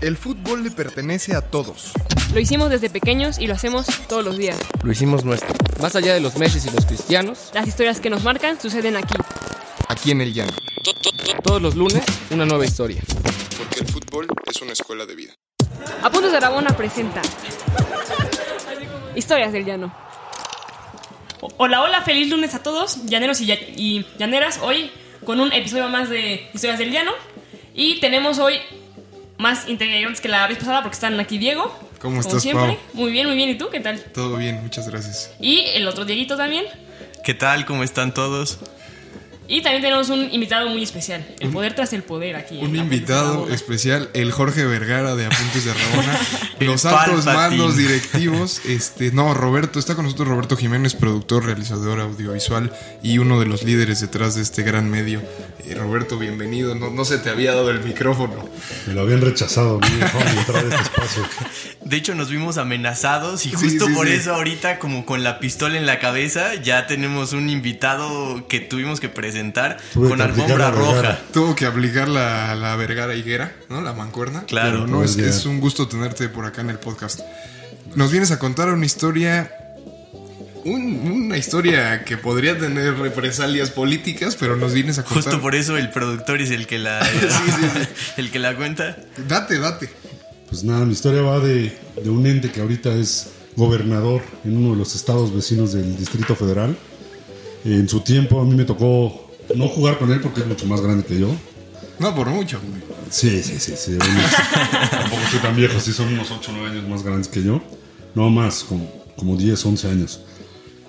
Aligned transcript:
El 0.00 0.16
fútbol 0.16 0.62
le 0.62 0.70
pertenece 0.70 1.34
a 1.34 1.40
todos. 1.40 1.92
Lo 2.32 2.38
hicimos 2.40 2.70
desde 2.70 2.88
pequeños 2.88 3.38
y 3.38 3.46
lo 3.48 3.54
hacemos 3.54 3.86
todos 4.08 4.24
los 4.24 4.36
días. 4.38 4.56
Lo 4.84 4.92
hicimos 4.92 5.24
nuestro. 5.24 5.48
Más 5.80 5.96
allá 5.96 6.14
de 6.14 6.20
los 6.20 6.36
meses 6.36 6.64
y 6.66 6.70
los 6.70 6.86
cristianos, 6.86 7.50
Las 7.52 7.66
historias 7.66 7.98
que 8.00 8.08
nos 8.10 8.22
marcan 8.22 8.60
suceden 8.60 8.96
aquí. 8.96 9.14
Aquí 9.88 10.10
en 10.12 10.20
el 10.20 10.32
llano. 10.34 10.52
todos 11.42 11.60
los 11.62 11.74
lunes, 11.74 12.02
una 12.30 12.44
nueva 12.46 12.64
historia. 12.64 13.02
Porque 13.56 13.80
el 13.80 13.86
fútbol 13.88 14.26
es 14.46 14.60
una 14.62 14.72
escuela 14.72 15.04
de 15.06 15.14
vida. 15.16 15.32
Apuntes 16.02 16.30
de 16.30 16.36
Aragona 16.36 16.76
presenta 16.76 17.22
Historias 19.16 19.52
del 19.52 19.64
Llano. 19.64 19.92
Hola, 21.56 21.82
hola, 21.82 22.02
feliz 22.02 22.28
lunes 22.30 22.54
a 22.54 22.62
todos, 22.62 23.04
llaneros 23.06 23.40
y, 23.40 23.46
ya- 23.46 23.54
y 23.54 24.04
llaneras. 24.18 24.60
Hoy 24.62 24.90
con 25.24 25.40
un 25.40 25.52
episodio 25.52 25.88
más 25.88 26.08
de 26.08 26.48
Historias 26.54 26.78
del 26.78 26.92
Llano. 26.92 27.12
Y 27.74 28.00
tenemos 28.00 28.38
hoy 28.38 28.58
más 29.38 29.68
integrantes 29.68 30.20
que 30.20 30.28
la 30.28 30.46
vez 30.46 30.58
pasada 30.58 30.82
porque 30.82 30.94
están 30.94 31.18
aquí 31.18 31.38
Diego. 31.38 31.64
¿Cómo 32.00 32.16
como 32.16 32.20
estás, 32.20 32.42
siempre. 32.42 32.66
Pau? 32.66 32.78
Muy 32.92 33.12
bien, 33.12 33.26
muy 33.26 33.36
bien. 33.36 33.48
¿Y 33.48 33.54
tú 33.56 33.68
qué 33.70 33.80
tal? 33.80 34.00
Todo 34.12 34.36
bien, 34.36 34.60
muchas 34.62 34.88
gracias. 34.88 35.32
Y 35.40 35.60
el 35.74 35.88
otro 35.88 36.04
Dieguito 36.04 36.36
también. 36.36 36.66
¿Qué 37.24 37.34
tal? 37.34 37.64
¿Cómo 37.64 37.82
están 37.82 38.12
todos? 38.12 38.58
Y 39.50 39.62
también 39.62 39.80
tenemos 39.80 40.10
un 40.10 40.30
invitado 40.30 40.68
muy 40.68 40.82
especial. 40.82 41.26
El 41.40 41.48
poder 41.48 41.72
tras 41.74 41.94
el 41.94 42.02
poder 42.02 42.36
aquí. 42.36 42.58
en 42.58 42.66
Un 42.66 42.76
invitado 42.76 43.48
especial, 43.48 44.10
el 44.12 44.30
Jorge 44.30 44.66
Vergara 44.66 45.14
de 45.16 45.24
Apuntes 45.24 45.64
de 45.64 45.72
Rabona. 45.72 46.18
Los 46.60 46.84
altos 46.84 47.24
mandos 47.24 47.78
directivos. 47.78 48.60
Este, 48.66 49.10
no, 49.10 49.32
Roberto, 49.32 49.78
está 49.78 49.94
con 49.94 50.04
nosotros 50.04 50.28
Roberto 50.28 50.54
Jiménez, 50.54 50.94
productor, 50.94 51.46
realizador 51.46 51.98
audiovisual 51.98 52.72
y 53.02 53.16
uno 53.18 53.40
de 53.40 53.46
los 53.46 53.62
líderes 53.62 54.00
detrás 54.00 54.34
de 54.34 54.42
este 54.42 54.64
gran 54.64 54.90
medio. 54.90 55.22
Eh, 55.64 55.74
Roberto, 55.74 56.18
bienvenido. 56.18 56.74
No, 56.74 56.90
no 56.90 57.06
se 57.06 57.16
te 57.16 57.30
había 57.30 57.52
dado 57.54 57.70
el 57.70 57.82
micrófono. 57.82 58.46
Me 58.86 58.92
lo 58.92 59.00
habían 59.00 59.22
rechazado, 59.22 59.80
me 59.80 59.86
entrar 59.86 60.56
a 60.56 60.68
este 60.68 60.82
espacio. 60.82 61.22
De 61.84 61.96
hecho, 61.96 62.14
nos 62.14 62.28
vimos 62.28 62.58
amenazados 62.58 63.46
y 63.46 63.50
Sí, 63.50 63.54
justo 63.56 63.86
sí, 63.86 63.94
por 63.94 64.08
sí. 64.08 64.12
eso 64.14 64.34
ahorita, 64.34 64.78
como 64.78 65.06
con 65.06 65.22
la 65.22 65.38
pistola 65.38 65.78
en 65.78 65.86
la 65.86 66.00
cabeza, 66.00 66.56
ya 66.56 66.86
tenemos 66.86 67.32
un 67.32 67.48
invitado 67.48 68.46
que 68.48 68.60
tuvimos 68.60 69.00
que 69.00 69.08
presentar 69.08 69.37
Tuve 69.92 70.08
con 70.10 70.20
alfombra 70.20 70.70
roja. 70.70 71.18
Tuvo 71.32 71.54
que 71.54 71.66
aplicar 71.66 72.08
la, 72.08 72.54
la 72.54 72.76
Vergara 72.76 73.14
higuera, 73.14 73.52
¿no? 73.68 73.80
La 73.80 73.92
mancuerna. 73.92 74.44
Claro. 74.44 74.70
Pero 74.80 74.86
no, 74.86 74.98
Pues 74.98 75.16
es, 75.16 75.36
es 75.36 75.46
un 75.46 75.60
gusto 75.60 75.88
tenerte 75.88 76.28
por 76.28 76.44
acá 76.46 76.60
en 76.62 76.70
el 76.70 76.78
podcast. 76.78 77.20
Nos 77.94 78.10
vienes 78.10 78.30
a 78.30 78.38
contar 78.38 78.68
una 78.68 78.84
historia. 78.86 79.50
un- 80.64 81.22
una 81.28 81.36
historia 81.38 82.04
que 82.04 82.16
podría 82.16 82.58
tener 82.58 82.94
represalias 82.98 83.70
políticas, 83.70 84.36
pero 84.36 84.56
nos 84.56 84.72
vienes 84.74 84.98
a 84.98 85.04
contar. 85.04 85.22
Justo 85.24 85.40
por 85.40 85.54
eso 85.54 85.76
el 85.76 85.90
productor 85.90 86.40
es 86.42 86.50
el 86.50 86.66
que 86.66 86.78
la, 86.78 87.00
el 88.16 88.30
que 88.30 88.38
la 88.38 88.54
cuenta. 88.56 88.96
Date, 89.28 89.58
date. 89.58 89.88
Pues 90.48 90.64
nada, 90.64 90.84
mi 90.84 90.92
historia 90.92 91.22
va 91.22 91.40
de, 91.40 91.76
de 92.02 92.08
un 92.10 92.26
ente 92.26 92.50
que 92.50 92.60
ahorita 92.60 92.92
es 92.94 93.28
gobernador 93.56 94.22
en 94.44 94.56
uno 94.56 94.70
de 94.72 94.76
los 94.76 94.94
estados 94.94 95.34
vecinos 95.34 95.72
del 95.72 95.96
Distrito 95.96 96.34
Federal. 96.36 96.76
En 97.64 97.88
su 97.88 98.00
tiempo 98.00 98.40
a 98.40 98.44
mí 98.44 98.54
me 98.54 98.64
tocó 98.64 99.27
no 99.54 99.68
jugar 99.68 99.98
con 99.98 100.12
él 100.12 100.20
porque 100.20 100.40
es 100.40 100.46
mucho 100.46 100.66
más 100.66 100.80
grande 100.80 101.04
que 101.04 101.18
yo. 101.18 101.28
No 101.98 102.14
por 102.14 102.28
mucho. 102.28 102.60
güey. 102.60 102.82
Sí, 103.10 103.42
sí, 103.42 103.58
sí, 103.58 103.74
sí. 103.76 103.98
tampoco 104.90 105.22
soy 105.30 105.40
tan 105.40 105.56
viejo, 105.56 105.80
sí 105.80 105.92
son 105.92 106.12
unos 106.12 106.30
8 106.30 106.50
o 106.50 106.54
9 106.54 106.70
años 106.70 106.88
más 106.88 107.02
grandes 107.02 107.28
que 107.28 107.42
yo. 107.42 107.60
No 108.14 108.30
más, 108.30 108.64
como, 108.64 108.90
como 109.16 109.36
10, 109.36 109.64
11 109.64 109.88
años. 109.88 110.20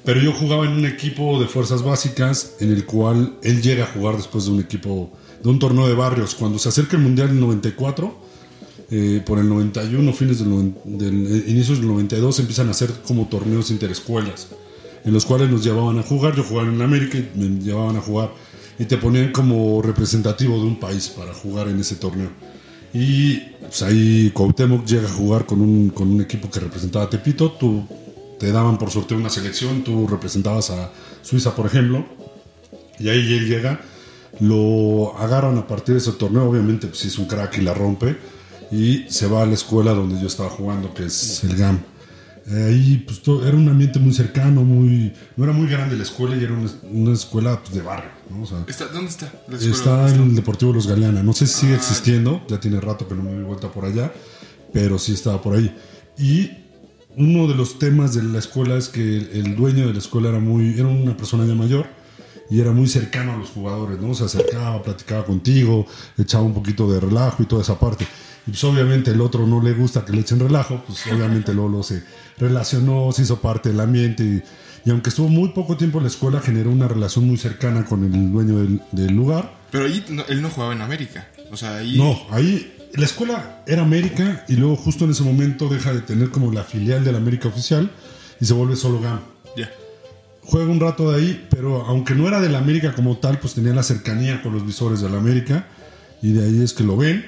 Pero 0.03 0.21
yo 0.21 0.33
jugaba 0.33 0.65
en 0.65 0.71
un 0.71 0.85
equipo 0.85 1.39
de 1.39 1.47
fuerzas 1.47 1.83
básicas 1.83 2.55
en 2.59 2.71
el 2.71 2.85
cual 2.85 3.37
él 3.43 3.61
llega 3.61 3.83
a 3.83 3.87
jugar 3.87 4.17
después 4.17 4.45
de 4.45 4.51
un 4.51 4.59
equipo, 4.59 5.11
de 5.43 5.49
un 5.49 5.59
torneo 5.59 5.87
de 5.87 5.93
barrios. 5.93 6.35
Cuando 6.35 6.57
se 6.59 6.69
acerca 6.69 6.95
el 6.95 7.03
Mundial 7.03 7.29
del 7.29 7.39
94, 7.39 8.15
eh, 8.91 9.21
por 9.25 9.39
el 9.39 9.47
91, 9.47 10.13
fines 10.13 10.39
del, 10.39 10.73
del 10.85 11.27
eh, 11.27 11.43
inicios 11.47 11.79
del 11.79 11.87
92, 11.87 12.39
empiezan 12.39 12.69
a 12.69 12.71
hacer 12.71 12.91
como 13.05 13.27
torneos 13.27 13.69
interescuelas, 13.71 14.47
en 15.03 15.13
los 15.13 15.25
cuales 15.25 15.49
nos 15.49 15.63
llevaban 15.63 15.99
a 15.99 16.03
jugar. 16.03 16.35
Yo 16.35 16.43
jugaba 16.43 16.69
en 16.69 16.81
América 16.81 17.17
y 17.17 17.29
me 17.35 17.61
llevaban 17.61 17.97
a 17.97 18.01
jugar 18.01 18.31
y 18.77 18.85
te 18.85 18.97
ponían 18.97 19.31
como 19.31 19.81
representativo 19.81 20.57
de 20.57 20.63
un 20.63 20.79
país 20.79 21.09
para 21.09 21.33
jugar 21.33 21.67
en 21.67 21.79
ese 21.79 21.95
torneo. 21.95 22.29
Y 22.93 23.37
pues, 23.59 23.83
ahí 23.83 24.31
Cuauhtémoc 24.33 24.85
llega 24.85 25.07
a 25.07 25.11
jugar 25.11 25.45
con 25.45 25.61
un, 25.61 25.89
con 25.89 26.09
un 26.09 26.21
equipo 26.21 26.49
que 26.49 26.59
representaba 26.59 27.05
a 27.05 27.09
Tepito. 27.09 27.51
Tú 27.51 27.85
te 28.39 28.51
daban 28.51 28.77
por 28.77 28.89
sorteo 28.89 29.17
una 29.17 29.29
selección, 29.29 29.83
tú 29.83 30.07
representabas 30.07 30.69
a 30.71 30.91
Suiza, 31.21 31.55
por 31.55 31.65
ejemplo. 31.65 32.05
Y 32.97 33.09
ahí 33.09 33.33
él 33.33 33.47
llega, 33.47 33.81
lo 34.39 35.17
agarran 35.17 35.57
a 35.57 35.67
partir 35.67 35.95
de 35.95 35.99
ese 35.99 36.13
torneo, 36.13 36.49
obviamente 36.49 36.87
pues 36.87 37.05
es 37.05 37.17
un 37.17 37.25
crack 37.25 37.57
y 37.57 37.61
la 37.61 37.73
rompe, 37.73 38.17
y 38.71 39.05
se 39.09 39.27
va 39.27 39.43
a 39.43 39.45
la 39.45 39.53
escuela 39.53 39.93
donde 39.93 40.19
yo 40.19 40.27
estaba 40.27 40.49
jugando, 40.49 40.93
que 40.93 41.05
es 41.05 41.43
el 41.43 41.55
GAM. 41.55 41.79
Eh, 42.51 42.63
Ahí 42.69 43.03
pues, 43.05 43.21
todo- 43.21 43.47
era 43.47 43.55
un 43.55 43.69
ambiente 43.69 43.99
muy 43.99 44.13
cercano, 44.13 44.63
muy 44.63 45.13
no 45.37 45.43
era 45.43 45.53
muy 45.53 45.67
grande 45.67 45.95
la 45.95 46.03
escuela 46.03 46.35
y 46.35 46.43
era 46.43 46.53
una, 46.53 46.69
una 46.91 47.13
escuela 47.13 47.59
pues, 47.61 47.73
de 47.75 47.81
barrio. 47.81 48.09
¿no? 48.29 48.41
O 48.43 48.45
sea, 48.45 48.63
Está- 48.67 48.87
¿Dónde 48.87 49.09
está? 49.09 49.31
la 49.47 49.55
escuela? 49.57 49.75
está 49.75 50.01
¿Dónde 50.07 50.15
en 50.23 50.29
el 50.29 50.35
Deportivo 50.35 50.73
Los 50.73 50.87
Galeana, 50.87 51.21
no 51.23 51.33
sé 51.33 51.45
si 51.47 51.53
Ah, 51.53 51.59
sigue 51.61 51.75
existiendo, 51.75 52.41
ya 52.47 52.59
tiene 52.59 52.79
rato 52.81 53.07
que 53.07 53.13
no 53.15 53.23
me 53.23 53.33
doy 53.33 53.43
vuelta 53.43 53.71
por 53.71 53.85
allá, 53.85 54.11
pero 54.73 54.97
sí 54.97 55.13
estaba 55.13 55.41
por 55.41 55.55
ahí. 55.55 55.75
Y 56.17 56.51
uno 57.17 57.47
de 57.47 57.55
los 57.55 57.77
temas 57.79 58.13
de 58.15 58.23
la 58.23 58.39
escuela 58.39 58.75
es 58.77 58.87
que 58.87 59.17
el 59.17 59.55
dueño 59.55 59.87
de 59.87 59.93
la 59.93 59.99
escuela 59.99 60.29
era 60.29 60.39
muy 60.39 60.73
era 60.79 60.87
una 60.87 61.15
persona 61.17 61.45
ya 61.45 61.53
mayor 61.55 61.85
y 62.49 62.59
era 62.61 62.71
muy 62.71 62.87
cercano 62.87 63.33
a 63.33 63.37
los 63.37 63.49
jugadores, 63.49 63.99
¿no? 63.99 64.13
Se 64.15 64.23
acercaba, 64.23 64.81
platicaba 64.81 65.23
contigo, 65.25 65.85
echaba 66.17 66.43
un 66.43 66.53
poquito 66.53 66.91
de 66.91 66.99
relajo 66.99 67.43
y 67.43 67.45
toda 67.45 67.61
esa 67.61 67.77
parte. 67.79 68.07
Y 68.47 68.51
pues 68.51 68.63
obviamente 68.63 69.11
el 69.11 69.21
otro 69.21 69.45
no 69.45 69.61
le 69.61 69.73
gusta 69.73 70.03
que 70.05 70.13
le 70.13 70.21
echen 70.21 70.39
relajo, 70.39 70.81
pues 70.87 71.05
obviamente 71.07 71.53
Lolo 71.53 71.83
se 71.83 72.03
relacionó, 72.37 73.11
se 73.11 73.23
hizo 73.23 73.39
parte 73.41 73.69
del 73.69 73.79
ambiente 73.79 74.23
y, 74.23 74.41
y 74.85 74.89
aunque 74.91 75.09
estuvo 75.09 75.27
muy 75.27 75.49
poco 75.49 75.77
tiempo 75.77 75.97
en 75.99 76.05
la 76.05 76.09
escuela, 76.09 76.39
generó 76.41 76.71
una 76.71 76.87
relación 76.87 77.25
muy 77.27 77.37
cercana 77.37 77.85
con 77.85 78.03
el 78.03 78.31
dueño 78.31 78.59
del, 78.59 78.81
del 78.91 79.13
lugar. 79.13 79.53
Pero 79.71 79.85
ahí 79.85 80.03
no- 80.09 80.25
él 80.27 80.41
no 80.41 80.49
jugaba 80.49 80.73
en 80.73 80.81
América. 80.81 81.27
O 81.51 81.57
sea, 81.57 81.77
ahí. 81.77 81.97
No, 81.97 82.17
ahí 82.31 82.75
la 82.95 83.05
escuela 83.05 83.61
era 83.67 83.83
América 83.83 84.45
y 84.47 84.55
luego 84.55 84.75
justo 84.75 85.05
en 85.05 85.11
ese 85.11 85.21
momento 85.23 85.67
deja 85.67 85.93
de 85.93 86.01
tener 86.01 86.29
como 86.31 86.51
la 86.51 86.63
filial 86.63 87.03
de 87.03 87.11
la 87.11 87.19
América 87.19 87.49
oficial 87.49 87.91
y 88.41 88.45
se 88.45 88.53
vuelve 88.53 88.75
solo 88.75 88.99
GAM. 89.01 89.19
Ya. 89.55 89.69
Juega 90.41 90.71
un 90.71 90.79
rato 90.79 91.11
de 91.11 91.17
ahí, 91.21 91.47
pero 91.51 91.85
aunque 91.85 92.15
no 92.15 92.27
era 92.27 92.39
de 92.41 92.49
la 92.49 92.57
América 92.57 92.93
como 92.95 93.17
tal, 93.17 93.37
pues 93.39 93.53
tenía 93.53 93.73
la 93.73 93.83
cercanía 93.83 94.41
con 94.41 94.53
los 94.53 94.65
visores 94.65 95.01
de 95.01 95.09
la 95.09 95.17
América 95.17 95.67
y 96.23 96.31
de 96.31 96.43
ahí 96.45 96.61
es 96.63 96.73
que 96.73 96.83
lo 96.83 96.97
ven 96.97 97.23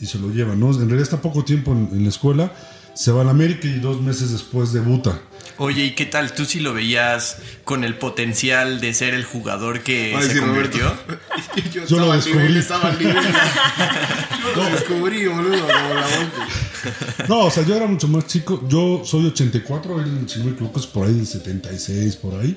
y 0.00 0.06
se 0.06 0.18
lo 0.18 0.30
llevan, 0.30 0.60
¿no? 0.60 0.70
En 0.70 0.78
realidad 0.88 1.02
está 1.02 1.20
poco 1.22 1.44
tiempo 1.44 1.72
en, 1.72 1.88
en 1.92 2.02
la 2.02 2.08
escuela, 2.10 2.52
se 2.94 3.12
va 3.12 3.22
a 3.22 3.24
la 3.24 3.30
América 3.30 3.66
y 3.68 3.78
dos 3.78 4.00
meses 4.00 4.32
después 4.32 4.72
debuta. 4.72 5.20
Oye, 5.58 5.84
¿y 5.86 5.94
qué 5.94 6.04
tal? 6.04 6.32
¿Tú 6.34 6.44
sí 6.44 6.60
lo 6.60 6.74
veías 6.74 7.38
con 7.64 7.82
el 7.82 7.96
potencial 7.96 8.78
de 8.80 8.92
ser 8.92 9.14
el 9.14 9.24
jugador 9.24 9.80
que 9.80 10.14
se 10.20 10.26
decir 10.28 10.42
convirtió? 10.42 10.84
Roberto. 11.06 11.70
yo, 11.72 11.86
Yo 11.86 11.98
lo 11.98 12.12
estaba 12.12 12.12
al 12.12 12.18
descubrí. 12.20 12.38
nivel, 12.42 12.56
estaba 12.58 12.92
nivel. 12.92 13.16
Yo 14.54 14.62
lo 14.62 14.70
descubrí, 14.70 15.26
boludo, 15.26 15.60
como 15.60 15.94
la 15.94 16.02
boca. 16.02 17.26
No, 17.28 17.38
o 17.46 17.50
sea, 17.50 17.64
yo 17.64 17.74
era 17.74 17.86
mucho 17.86 18.06
más 18.08 18.26
chico. 18.26 18.62
Yo 18.68 19.02
soy 19.04 19.26
84, 19.26 20.00
él, 20.00 20.24
si 20.28 20.38
no 20.38 20.46
me 20.46 20.50
equivoco, 20.52 20.78
es 20.78 20.86
por 20.86 21.06
ahí 21.06 21.14
del 21.14 21.26
76, 21.26 22.16
por 22.16 22.38
ahí. 22.40 22.56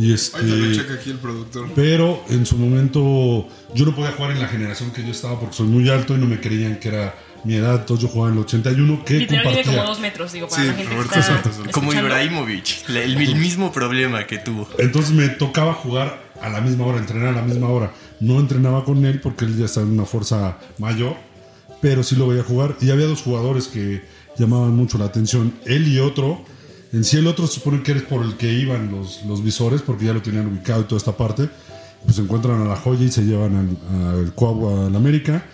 Y 0.00 0.12
este. 0.14 0.42
Lo 0.42 0.74
checa 0.74 0.94
aquí 0.94 1.10
el 1.10 1.18
productor. 1.18 1.68
Pero 1.74 2.24
en 2.30 2.46
su 2.46 2.56
momento 2.56 3.46
yo 3.74 3.84
no 3.84 3.94
podía 3.94 4.12
jugar 4.12 4.32
en 4.32 4.40
la 4.40 4.48
generación 4.48 4.90
que 4.92 5.02
yo 5.04 5.10
estaba 5.10 5.38
porque 5.38 5.56
soy 5.56 5.66
muy 5.66 5.88
alto 5.90 6.14
y 6.14 6.18
no 6.18 6.26
me 6.26 6.40
creían 6.40 6.76
que 6.80 6.88
era 6.88 7.14
mi 7.44 7.54
edad. 7.54 7.80
Entonces 7.80 8.04
yo 8.04 8.08
jugaba 8.08 8.30
en 8.32 8.38
el 8.38 8.44
81 8.44 9.04
que 9.04 9.14
Literal 9.14 9.44
mide 9.44 9.52
como 9.52 9.64
compartía. 9.64 9.90
dos 9.90 10.00
metros, 10.00 10.32
digo, 10.32 10.48
para 10.48 10.62
Sí, 10.62 10.68
la 10.68 10.74
gente 10.74 10.92
Roberto 10.94 11.12
que 11.12 11.20
está 11.20 11.42
Santos. 11.42 11.60
Como. 11.72 11.92
Ibrahimovic, 11.92 12.88
el, 12.88 12.96
el 12.96 13.36
mismo 13.36 13.72
problema 13.72 14.26
que 14.26 14.38
tuvo. 14.38 14.66
Entonces 14.78 15.12
me 15.12 15.28
tocaba 15.28 15.74
jugar 15.74 16.30
a 16.40 16.48
la 16.48 16.62
misma 16.62 16.86
hora, 16.86 16.98
entrenar 16.98 17.28
a 17.28 17.32
la 17.32 17.42
misma 17.42 17.68
hora. 17.68 17.92
No 18.20 18.40
entrenaba 18.40 18.84
con 18.84 19.04
él 19.04 19.20
porque 19.20 19.44
él 19.44 19.58
ya 19.58 19.66
estaba 19.66 19.86
en 19.86 19.92
una 19.92 20.06
fuerza 20.06 20.58
mayor, 20.78 21.16
pero 21.82 22.02
sí 22.02 22.16
lo 22.16 22.26
veía 22.28 22.42
jugar. 22.42 22.74
Y 22.80 22.90
había 22.90 23.06
dos 23.06 23.20
jugadores 23.20 23.68
que 23.68 24.02
llamaban 24.38 24.74
mucho 24.74 24.96
la 24.96 25.04
atención. 25.06 25.52
Él 25.66 25.88
y 25.88 25.98
otro. 25.98 26.42
En 26.92 27.04
sí 27.04 27.16
el 27.18 27.26
otro 27.26 27.46
se 27.46 27.54
supone 27.54 27.82
que 27.82 27.92
eres 27.92 28.02
por 28.02 28.24
el 28.24 28.36
que 28.36 28.52
iban 28.52 28.90
los, 28.90 29.24
los 29.24 29.44
visores 29.44 29.82
porque 29.82 30.06
ya 30.06 30.12
lo 30.12 30.22
tenían 30.22 30.46
ubicado 30.46 30.80
y 30.82 30.84
toda 30.84 30.98
esta 30.98 31.16
parte. 31.16 31.48
Pues 32.04 32.16
se 32.16 32.22
encuentran 32.22 32.60
a 32.62 32.64
la 32.64 32.76
joya 32.76 33.04
y 33.04 33.10
se 33.10 33.22
llevan 33.22 33.56
al, 33.56 34.18
al 34.18 34.34
Coabo 34.34 34.86
a 34.86 34.90
la 34.90 34.96
América. 34.96 35.44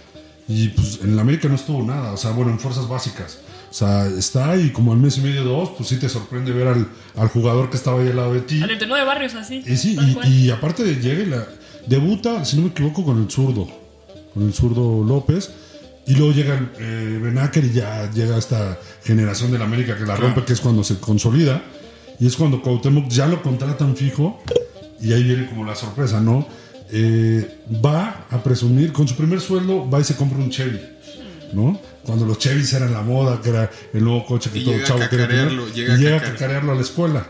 Y 0.49 0.69
pues 0.69 1.00
en 1.03 1.17
la 1.17 1.23
América 1.23 1.49
no 1.49 1.56
estuvo 1.56 1.83
nada, 1.83 2.12
o 2.12 2.17
sea, 2.17 2.31
bueno, 2.31 2.53
en 2.53 2.61
fuerzas 2.61 2.88
básicas. 2.88 3.41
O 3.69 3.75
sea, 3.75 4.06
está 4.06 4.56
y 4.56 4.71
como 4.71 4.93
al 4.93 4.99
mes 4.99 5.19
y 5.19 5.21
medio, 5.21 5.43
dos, 5.43 5.71
pues 5.77 5.88
sí 5.88 5.97
te 5.97 6.09
sorprende 6.09 6.53
ver 6.53 6.69
al, 6.69 6.88
al 7.17 7.29
jugador 7.29 7.69
que 7.69 7.77
estaba 7.77 8.00
ahí 8.00 8.09
al 8.09 8.17
lado 8.17 8.32
de 8.32 8.41
ti. 8.41 8.62
Al 8.62 8.69
39 8.69 9.05
barrios 9.05 9.35
así. 9.35 9.62
Y 9.67 9.77
sí, 9.77 9.99
y, 10.25 10.50
aparte 10.50 10.85
de 10.85 10.94
llega 10.97 11.37
la 11.37 11.47
debuta, 11.87 12.44
si 12.44 12.56
no 12.56 12.62
me 12.62 12.69
equivoco, 12.69 13.05
con 13.05 13.21
el 13.21 13.31
zurdo, 13.31 13.69
con 14.32 14.44
el 14.44 14.55
zurdo 14.55 15.05
López. 15.05 15.50
Y 16.06 16.14
luego 16.14 16.32
llega 16.32 16.56
el 16.56 16.69
eh, 16.79 17.50
y 17.62 17.73
ya 17.73 18.11
llega 18.11 18.38
esta 18.38 18.79
generación 19.03 19.50
del 19.50 19.62
América 19.62 19.97
que 19.97 20.06
la 20.06 20.17
rompe, 20.17 20.44
que 20.44 20.53
es 20.53 20.61
cuando 20.61 20.85
se 20.85 20.99
consolida. 20.99 21.62
Y 22.19 22.26
es 22.26 22.37
cuando 22.37 22.62
Cuauhtémoc 22.62 23.08
ya 23.08 23.26
lo 23.26 23.43
contratan 23.43 23.97
fijo. 23.97 24.43
Y 25.00 25.12
ahí 25.12 25.23
viene 25.25 25.47
como 25.47 25.64
la 25.64 25.75
sorpresa, 25.75 26.20
¿no? 26.20 26.47
Eh, 26.91 27.58
va 27.85 28.26
a 28.31 28.43
presumir, 28.43 28.93
con 28.93 29.08
su 29.08 29.17
primer 29.17 29.41
sueldo, 29.41 29.91
va 29.91 30.00
y 30.00 30.05
se 30.05 30.14
compra 30.14 30.38
un 30.38 30.50
Chevy, 30.50 30.81
¿no? 31.53 31.79
cuando 32.06 32.25
los 32.25 32.38
Chevys 32.38 32.73
eran 32.73 32.93
la 32.93 33.03
moda, 33.03 33.41
que 33.43 33.50
era 33.50 33.70
el 33.93 34.05
nuevo 34.05 34.25
coche 34.25 34.49
que 34.50 34.61
Y 34.61 34.64
todo 34.64 34.79
chavo 34.85 35.00
quería 35.11 35.26
tener, 35.26 35.50
llega 35.75 35.94
y 35.94 35.99
llega 35.99 36.17
a 36.17 36.20
cacarear. 36.20 36.32
cacarearlo 36.32 36.73
a 36.73 36.75
la 36.76 36.81
escuela. 36.81 37.26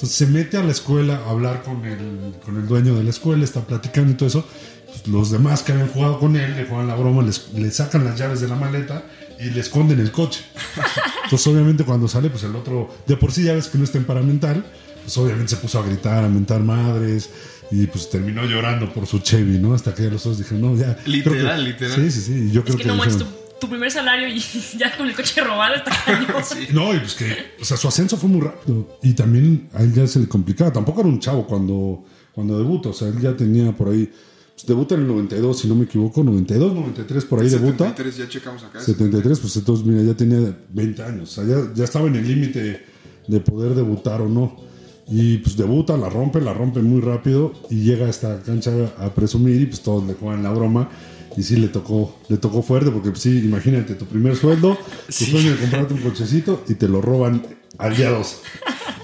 Entonces 0.00 0.16
se 0.16 0.26
mete 0.26 0.56
a 0.56 0.62
la 0.62 0.72
escuela 0.72 1.20
a 1.26 1.30
hablar 1.30 1.62
con 1.62 1.84
el, 1.84 2.32
con 2.42 2.56
el 2.56 2.66
dueño 2.66 2.94
de 2.94 3.04
la 3.04 3.10
escuela, 3.10 3.44
está 3.44 3.60
platicando 3.60 4.12
y 4.12 4.14
todo 4.14 4.28
eso. 4.30 4.46
Pues, 4.86 5.06
los 5.08 5.30
demás 5.30 5.62
que 5.62 5.72
habían 5.72 5.88
jugado 5.88 6.18
con 6.18 6.36
él 6.36 6.56
le 6.56 6.64
juegan 6.64 6.88
la 6.88 6.94
broma, 6.94 7.22
les, 7.22 7.52
le 7.52 7.70
sacan 7.70 8.04
las 8.06 8.18
llaves 8.18 8.40
de 8.40 8.48
la 8.48 8.54
maleta 8.56 9.02
y 9.38 9.50
le 9.50 9.60
esconden 9.60 10.00
el 10.00 10.10
coche. 10.10 10.40
Entonces 11.24 11.46
obviamente 11.46 11.84
cuando 11.84 12.08
sale, 12.08 12.30
pues 12.30 12.44
el 12.44 12.56
otro, 12.56 12.88
de 13.06 13.16
por 13.18 13.30
sí 13.30 13.42
ya 13.44 13.52
ves 13.52 13.68
que 13.68 13.76
no 13.76 13.84
es 13.84 13.92
temperamental, 13.92 14.64
pues 15.02 15.18
obviamente 15.18 15.50
se 15.50 15.56
puso 15.56 15.78
a 15.78 15.84
gritar, 15.86 16.24
a 16.24 16.28
mentar 16.28 16.60
madres 16.60 17.28
y 17.70 17.86
pues 17.86 18.08
terminó 18.08 18.44
llorando 18.46 18.90
por 18.94 19.06
su 19.06 19.18
Chevy, 19.18 19.58
¿no? 19.58 19.74
Hasta 19.74 19.94
que 19.94 20.04
ya 20.04 20.08
los 20.10 20.22
otros 20.22 20.38
dijeron, 20.38 20.62
no, 20.62 20.76
ya. 20.80 20.96
Literal, 21.04 21.58
que- 21.62 21.70
literal. 21.72 21.94
Sí, 21.96 22.10
sí, 22.10 22.20
sí. 22.22 22.32
y 22.48 22.50
Yo 22.52 22.64
creo 22.64 22.78
que 22.78 22.84
no 22.84 22.94
dijeron- 22.94 23.18
manches, 23.18 23.39
tu, 23.60 23.68
primer 23.68 23.90
salario 23.90 24.28
y 24.28 24.40
ya 24.78 24.96
con 24.96 25.06
el 25.06 25.14
coche 25.14 25.40
robado 25.40 25.74
está 25.74 25.92
cañón. 26.04 26.30
No, 26.72 26.94
y 26.94 26.98
pues 26.98 27.14
que, 27.14 27.54
o 27.60 27.64
sea, 27.64 27.76
su 27.76 27.88
ascenso 27.88 28.16
fue 28.16 28.28
muy 28.28 28.40
rápido. 28.40 28.98
Y 29.02 29.12
también 29.14 29.68
a 29.74 29.82
él 29.82 29.92
ya 29.92 30.06
se 30.06 30.20
le 30.20 30.28
complicaba. 30.28 30.72
Tampoco 30.72 31.00
era 31.00 31.08
un 31.08 31.20
chavo 31.20 31.46
cuando, 31.46 32.04
cuando 32.32 32.58
debuta. 32.58 32.88
O 32.88 32.92
sea, 32.92 33.08
él 33.08 33.20
ya 33.20 33.36
tenía 33.36 33.72
por 33.72 33.88
ahí. 33.88 34.10
Pues 34.54 34.66
debuta 34.66 34.94
en 34.94 35.02
el 35.02 35.08
92, 35.08 35.58
si 35.58 35.68
no 35.68 35.74
me 35.74 35.84
equivoco. 35.84 36.22
92, 36.22 36.74
93, 36.74 37.24
por 37.24 37.40
ahí 37.40 37.48
debuta. 37.48 37.88
73, 37.88 38.16
ya 38.16 38.28
checamos 38.28 38.62
acá. 38.64 38.80
73, 38.80 39.38
pues 39.38 39.56
entonces, 39.56 39.86
mira, 39.86 40.02
ya 40.02 40.14
tenía 40.14 40.58
20 40.70 41.02
años. 41.02 41.38
O 41.38 41.42
sea, 41.42 41.44
ya, 41.44 41.72
ya 41.74 41.84
estaba 41.84 42.08
en 42.08 42.16
el 42.16 42.26
límite 42.26 42.84
de 43.26 43.40
poder 43.40 43.74
debutar 43.74 44.20
o 44.20 44.28
no. 44.28 44.70
Y 45.10 45.38
pues 45.38 45.56
debuta, 45.56 45.96
la 45.96 46.08
rompe, 46.08 46.40
la 46.40 46.54
rompe 46.54 46.80
muy 46.80 47.00
rápido 47.00 47.52
y 47.68 47.82
llega 47.82 48.06
a 48.06 48.10
esta 48.10 48.40
cancha 48.42 48.70
a 48.96 49.12
presumir 49.12 49.60
y 49.60 49.66
pues 49.66 49.80
todos 49.80 50.04
le 50.06 50.14
juegan 50.14 50.44
la 50.44 50.52
broma. 50.52 50.88
Y 51.36 51.42
sí, 51.42 51.56
le 51.56 51.68
tocó, 51.68 52.18
le 52.28 52.36
tocó 52.38 52.62
fuerte 52.62 52.90
porque 52.90 53.10
sí, 53.18 53.38
imagínate, 53.38 53.94
tu 53.94 54.04
primer 54.06 54.36
sueldo, 54.36 54.76
tu 55.06 55.24
sueño 55.24 55.52
de 55.52 55.56
comprarte 55.58 55.94
un 55.94 56.00
cochecito 56.00 56.64
y 56.68 56.74
te 56.74 56.88
lo 56.88 57.00
roban 57.00 57.42
al 57.78 57.96
día 57.96 58.10
2. 58.10 58.42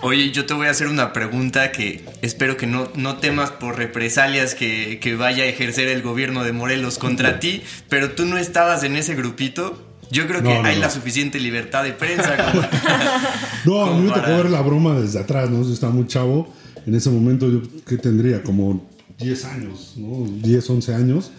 Oye, 0.02 0.30
yo 0.32 0.44
te 0.44 0.52
voy 0.54 0.66
a 0.66 0.70
hacer 0.70 0.88
una 0.88 1.12
pregunta 1.12 1.72
que 1.72 2.04
espero 2.22 2.56
que 2.56 2.66
no, 2.66 2.88
no 2.96 3.16
temas 3.16 3.50
por 3.50 3.76
represalias 3.78 4.54
que, 4.54 4.98
que 5.00 5.14
vaya 5.16 5.44
a 5.44 5.46
ejercer 5.46 5.88
el 5.88 6.02
gobierno 6.02 6.44
de 6.44 6.52
Morelos 6.52 6.98
contra 6.98 7.40
ti, 7.40 7.62
pero 7.88 8.10
tú 8.12 8.24
no 8.26 8.36
estabas 8.38 8.82
en 8.82 8.96
ese 8.96 9.14
grupito. 9.14 9.82
Yo 10.10 10.26
creo 10.28 10.42
que 10.42 10.48
No, 10.54 10.62
hay 10.64 10.76
no. 10.76 10.82
la 10.82 10.90
suficiente 10.90 11.40
libertad 11.40 11.82
de 11.84 11.92
prensa. 11.92 12.36
como- 12.52 12.66
No, 13.64 13.84
a 13.86 13.94
mí 13.94 14.02
me 14.02 14.08
Como 14.08 14.14
tocó 14.14 14.20
para- 14.22 14.36
ver 14.36 14.50
la 14.50 14.60
broma 14.62 15.00
desde 15.00 15.18
atrás, 15.20 15.48
¿no? 15.50 15.62
Yo 15.64 15.72
estaba 15.72 15.92
muy 15.92 16.06
chavo. 16.06 16.52
En 16.86 16.94
ese 16.94 17.10
momento 17.10 17.50
yo, 17.50 17.62
¿qué 17.86 17.96
tendría? 17.96 18.42
Como 18.42 18.88
10 19.18 19.44
años, 19.46 19.94
¿no? 19.96 20.26
10, 20.42 20.70
11 20.70 20.94
años. 20.94 21.30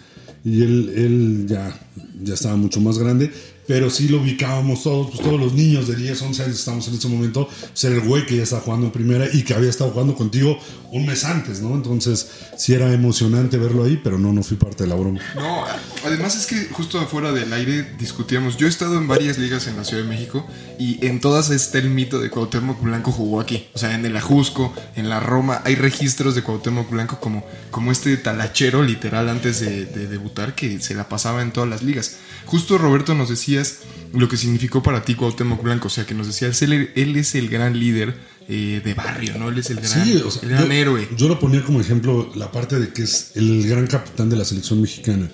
Y 0.44 0.62
él, 0.62 0.92
él 0.96 1.46
ya, 1.48 1.78
ya 2.22 2.34
estaba 2.34 2.56
mucho 2.56 2.80
más 2.80 2.98
grande. 2.98 3.30
Pero 3.68 3.90
sí 3.90 4.08
lo 4.08 4.22
ubicábamos 4.22 4.82
todos, 4.82 5.08
pues 5.08 5.20
todos 5.20 5.38
los 5.38 5.52
niños 5.52 5.86
de 5.88 5.94
10, 5.94 6.22
11 6.22 6.42
años 6.42 6.58
estábamos 6.58 6.88
en 6.88 6.94
ese 6.94 7.06
momento, 7.06 7.46
pues 7.46 7.84
era 7.84 7.96
el 7.96 8.00
güey 8.00 8.24
que 8.24 8.34
ya 8.34 8.42
estaba 8.42 8.62
jugando 8.62 8.86
en 8.86 8.92
primera 8.92 9.28
y 9.30 9.42
que 9.42 9.52
había 9.52 9.68
estado 9.68 9.90
jugando 9.90 10.14
contigo 10.14 10.58
un 10.90 11.04
mes 11.04 11.22
antes, 11.24 11.60
¿no? 11.60 11.74
Entonces 11.74 12.30
sí 12.56 12.72
era 12.72 12.90
emocionante 12.94 13.58
verlo 13.58 13.84
ahí, 13.84 14.00
pero 14.02 14.18
no, 14.18 14.32
no 14.32 14.42
fui 14.42 14.56
parte 14.56 14.84
de 14.84 14.88
la 14.88 14.94
broma. 14.94 15.20
No, 15.34 15.64
además 16.04 16.36
es 16.36 16.46
que 16.46 16.68
justo 16.72 16.98
afuera 16.98 17.32
del 17.32 17.52
aire 17.52 17.94
discutíamos. 17.98 18.56
Yo 18.56 18.66
he 18.66 18.70
estado 18.70 18.96
en 18.98 19.08
varias 19.08 19.38
ligas 19.38 19.66
en 19.66 19.76
la 19.76 19.84
Ciudad 19.84 20.02
de 20.02 20.08
México 20.08 20.46
y 20.78 21.04
en 21.06 21.20
todas 21.20 21.50
está 21.50 21.78
el 21.78 21.90
mito 21.90 22.18
de 22.20 22.30
Cuauhtémoc 22.30 22.80
Blanco 22.82 23.12
jugó 23.12 23.40
aquí. 23.40 23.68
O 23.74 23.78
sea, 23.78 23.94
en 23.94 24.04
el 24.04 24.16
Ajusco, 24.16 24.74
en 24.96 25.08
la 25.08 25.20
Roma, 25.20 25.62
hay 25.64 25.74
registros 25.74 26.34
de 26.34 26.42
Cuauhtémoc 26.42 26.90
Blanco 26.90 27.20
como, 27.20 27.44
como 27.70 27.92
este 27.92 28.16
talachero 28.16 28.82
literal 28.82 29.28
antes 29.28 29.60
de, 29.60 29.86
de 29.86 30.06
debutar 30.06 30.54
que 30.54 30.80
se 30.80 30.94
la 30.94 31.08
pasaba 31.08 31.42
en 31.42 31.52
todas 31.52 31.68
las 31.68 31.82
ligas. 31.82 32.16
Justo 32.46 32.78
Roberto 32.78 33.14
nos 33.14 33.28
decías 33.28 33.80
lo 34.12 34.28
que 34.28 34.36
significó 34.36 34.82
para 34.82 35.02
ti 35.02 35.14
Cuauhtémoc 35.14 35.62
Blanco. 35.62 35.88
O 35.88 35.90
sea, 35.90 36.06
que 36.06 36.14
nos 36.14 36.26
decías, 36.26 36.60
él, 36.62 36.90
él 36.94 37.16
es 37.16 37.34
el 37.34 37.48
gran 37.48 37.78
líder 37.78 38.16
eh, 38.48 38.80
de 38.82 38.94
barrio, 38.94 39.36
¿no? 39.38 39.50
Él 39.50 39.58
es 39.58 39.68
el 39.68 39.76
gran, 39.76 40.04
Sí, 40.04 40.22
o 40.24 40.30
sea, 40.30 40.42
el 40.42 40.48
gran 40.48 40.68
yo, 40.68 40.72
héroe. 40.72 41.08
Yo 41.16 41.28
lo 41.28 41.38
ponía 41.38 41.62
como 41.62 41.82
ejemplo 41.82 42.32
la 42.34 42.50
parte 42.50 42.78
de 42.78 42.88
que 42.88 43.02
es 43.02 43.32
el 43.34 43.68
gran 43.68 43.86
capitán 43.86 44.30
de 44.30 44.36
la 44.36 44.44
selección 44.46 44.80
mexicana. 44.80 45.30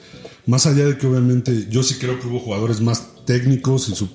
Más 0.47 0.67
allá 0.67 0.85
de 0.87 0.99
que 0.99 1.07
obviamente 1.07 1.67
yo 1.71 1.83
sí 1.83 1.95
creo 1.95 2.19
que 2.21 2.27
hubo 2.27 2.39
jugadores 2.41 2.81
más 2.81 3.03
técnicos 3.25 3.89
y, 3.89 3.95
su- 3.95 4.11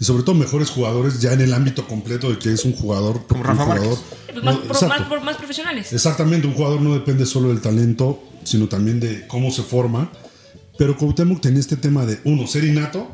y 0.00 0.04
sobre 0.04 0.22
todo 0.22 0.34
mejores 0.36 0.70
jugadores 0.70 1.20
ya 1.20 1.32
en 1.32 1.40
el 1.40 1.52
ámbito 1.52 1.86
completo 1.88 2.30
de 2.30 2.38
que 2.38 2.52
es 2.52 2.64
un 2.64 2.72
jugador 2.72 3.26
Como 3.26 3.40
un 3.40 3.46
Rafa 3.46 3.64
jugador-. 3.64 3.98
Pues 4.32 4.44
más, 4.44 4.54
No, 4.54 4.60
pro- 4.62 4.88
más- 4.88 5.24
más 5.24 5.36
profesionales. 5.36 5.92
Exactamente, 5.92 6.46
un 6.46 6.54
jugador 6.54 6.80
no 6.80 6.94
depende 6.94 7.26
solo 7.26 7.48
del 7.48 7.60
talento, 7.60 8.22
sino 8.44 8.68
también 8.68 9.00
de 9.00 9.26
cómo 9.26 9.50
se 9.50 9.62
forma. 9.62 10.10
Pero 10.78 10.96
Cuauhtémoc 10.96 11.40
tenía 11.40 11.60
este 11.60 11.76
tema 11.76 12.04
de, 12.06 12.18
uno, 12.24 12.46
ser 12.48 12.64
innato, 12.64 13.08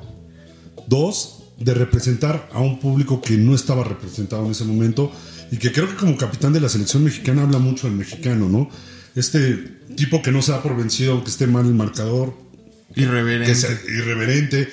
dos, 0.86 1.42
de 1.58 1.74
representar 1.74 2.48
a 2.52 2.60
un 2.60 2.78
público 2.80 3.20
que 3.20 3.36
no 3.36 3.54
estaba 3.54 3.84
representado 3.84 4.44
en 4.46 4.52
ese 4.52 4.64
momento 4.64 5.12
y 5.50 5.58
que 5.58 5.72
creo 5.72 5.88
que 5.88 5.94
como 5.96 6.16
capitán 6.16 6.52
de 6.54 6.60
la 6.60 6.68
selección 6.70 7.04
mexicana 7.04 7.42
habla 7.42 7.58
mucho 7.58 7.86
del 7.86 7.96
mexicano, 7.96 8.48
¿no? 8.48 8.70
Este 9.14 9.56
tipo 9.96 10.22
que 10.22 10.32
no 10.32 10.40
se 10.40 10.52
da 10.52 10.62
por 10.62 10.76
vencido 10.76 11.12
aunque 11.12 11.30
esté 11.30 11.46
mal 11.46 11.66
el 11.66 11.74
marcador, 11.74 12.32
Irreverente. 12.94 13.52
que 13.52 13.92
irreverente, 13.92 14.68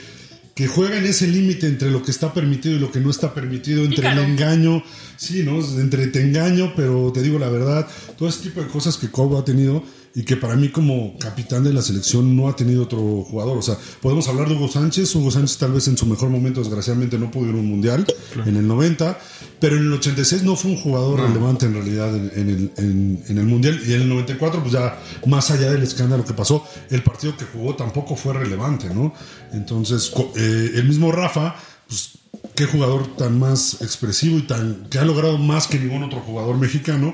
que 0.56 0.68
juega 0.68 0.98
en 0.98 1.06
ese 1.06 1.28
límite 1.28 1.68
entre 1.68 1.92
lo 1.92 2.02
que 2.02 2.12
está 2.12 2.34
permitido 2.34 2.76
y 2.76 2.80
lo 2.80 2.92
que 2.92 3.00
no 3.00 3.12
está 3.12 3.34
permitido, 3.34 3.84
entre 3.84 3.98
Pícaro. 3.98 4.24
el 4.24 4.32
engaño, 4.32 4.84
sí, 5.16 5.44
¿no? 5.44 5.60
Entre 5.80 6.08
te 6.08 6.22
engaño, 6.22 6.74
pero 6.76 7.12
te 7.14 7.22
digo 7.22 7.38
la 7.38 7.50
verdad, 7.50 7.88
todo 8.18 8.28
ese 8.28 8.44
tipo 8.44 8.62
de 8.62 8.68
cosas 8.68 8.98
que 8.98 9.10
Cobo 9.10 9.38
ha 9.38 9.46
tenido 9.46 9.84
y 10.16 10.24
que 10.24 10.36
para 10.36 10.56
mí 10.56 10.70
como 10.70 11.18
capitán 11.20 11.64
de 11.64 11.72
la 11.74 11.82
selección 11.82 12.36
no 12.36 12.48
ha 12.50 12.56
tenido 12.56 12.84
otro 12.84 12.98
jugador. 13.30 13.58
O 13.58 13.62
sea, 13.62 13.78
podemos 14.02 14.28
hablar 14.28 14.50
de 14.50 14.56
Hugo 14.56 14.68
Sánchez, 14.68 15.14
Hugo 15.16 15.30
Sánchez 15.32 15.58
tal 15.58 15.74
vez 15.74 15.88
en 15.88 15.98
su 15.98 16.06
mejor 16.08 16.30
momento 16.30 16.60
desgraciadamente 16.62 17.20
no 17.20 17.30
pudo 17.30 17.50
ir 17.50 17.56
a 17.56 17.60
un 17.60 17.68
mundial 17.70 18.06
en 18.46 18.56
el 18.56 18.68
90, 18.68 19.20
pero 19.60 19.76
en 19.78 19.84
el 19.84 19.94
86 19.94 20.44
no 20.44 20.56
fue 20.56 20.72
un 20.72 20.78
jugador 20.78 21.20
relevante 21.22 21.66
en 21.68 21.74
realidad 21.74 22.16
en, 22.16 22.32
en 22.36 22.50
el, 22.50 22.72
en- 22.78 23.24
en 23.28 23.38
el 23.38 23.46
mundial 23.46 23.80
y 23.88 23.94
en 23.94 24.02
el 24.02 24.10
94 24.10 24.62
pues 24.62 24.74
ya 24.74 25.00
más 25.28 25.52
allá 25.52 25.72
del 25.72 25.84
escándalo 25.84 26.26
que 26.26 26.34
pasó, 26.34 26.66
el 26.90 27.04
partido 27.04 27.36
que 27.38 27.46
jugó 27.46 27.76
tampoco 27.76 28.16
fue 28.16 28.34
relevante, 28.34 28.90
¿no? 28.94 29.14
Entonces, 29.54 30.12
eh, 30.36 30.72
el 30.76 30.86
mismo 30.86 31.12
Rafa, 31.12 31.56
pues 31.88 32.12
qué 32.56 32.66
jugador 32.66 33.16
tan 33.18 33.38
más 33.40 33.82
expresivo 33.82 34.38
y 34.38 34.42
tan 34.44 34.88
que 34.90 34.98
ha 35.00 35.06
logrado 35.06 35.38
más 35.38 35.68
que 35.68 35.80
ningún 35.80 36.04
otro 36.04 36.20
jugador 36.22 36.58
mexicano, 36.58 37.14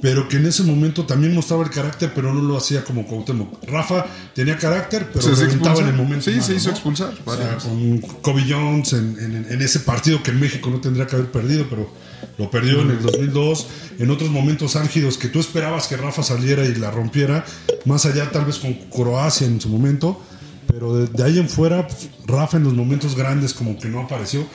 pero 0.00 0.28
que 0.28 0.36
en 0.36 0.46
ese 0.46 0.62
momento 0.62 1.04
también 1.04 1.34
mostraba 1.34 1.62
el 1.64 1.70
carácter, 1.70 2.12
pero 2.14 2.32
no 2.32 2.42
lo 2.42 2.56
hacía 2.56 2.84
como 2.84 3.06
Cuauhtémoc. 3.06 3.64
Rafa 3.66 4.06
tenía 4.34 4.56
carácter, 4.56 5.08
pero 5.12 5.22
Se 5.34 5.44
reventaba 5.44 5.80
en 5.80 5.88
el 5.88 5.94
momento. 5.94 6.24
Sí, 6.24 6.30
malo, 6.32 6.42
se 6.42 6.54
hizo 6.54 6.68
¿no? 6.68 6.74
expulsar 6.74 7.14
O 7.24 7.36
sea, 7.36 7.56
con 7.58 7.98
Kobe 8.22 8.44
Jones 8.48 8.92
en, 8.94 9.16
en- 9.18 9.46
en 9.50 9.62
ese 9.62 9.80
partido 9.80 10.22
que 10.22 10.32
México 10.32 10.70
no 10.70 10.80
tendría 10.80 11.06
que 11.06 11.16
haber 11.16 11.30
perdido, 11.30 11.66
pero 11.68 11.90
lo 12.38 12.50
perdió 12.50 12.80
en 12.80 12.90
el 12.90 13.02
2002. 13.02 13.66
En 13.98 14.10
otros 14.10 14.30
momentos 14.30 14.74
álgidos 14.76 15.18
que 15.18 15.28
tú 15.28 15.38
esperabas 15.40 15.86
que 15.86 15.96
Rafa 15.96 16.22
saliera 16.22 16.64
y 16.64 16.74
la 16.74 16.90
rompiera, 16.90 17.44
más 17.84 18.06
allá 18.06 18.30
tal 18.30 18.44
vez 18.46 18.58
con 18.58 18.74
Croacia 18.74 19.46
en 19.46 19.60
su 19.60 19.68
momento, 19.68 20.20
pero 20.66 20.96
de, 20.96 21.06
de 21.08 21.22
ahí 21.22 21.38
en 21.38 21.48
fuera, 21.48 21.86
pues, 21.86 22.08
Rafa 22.26 22.56
en 22.56 22.64
los 22.64 22.72
momentos 22.74 23.14
grandes 23.14 23.52
como 23.52 23.78
que 23.78 23.88
no 23.88 24.00
apareció. 24.00 24.46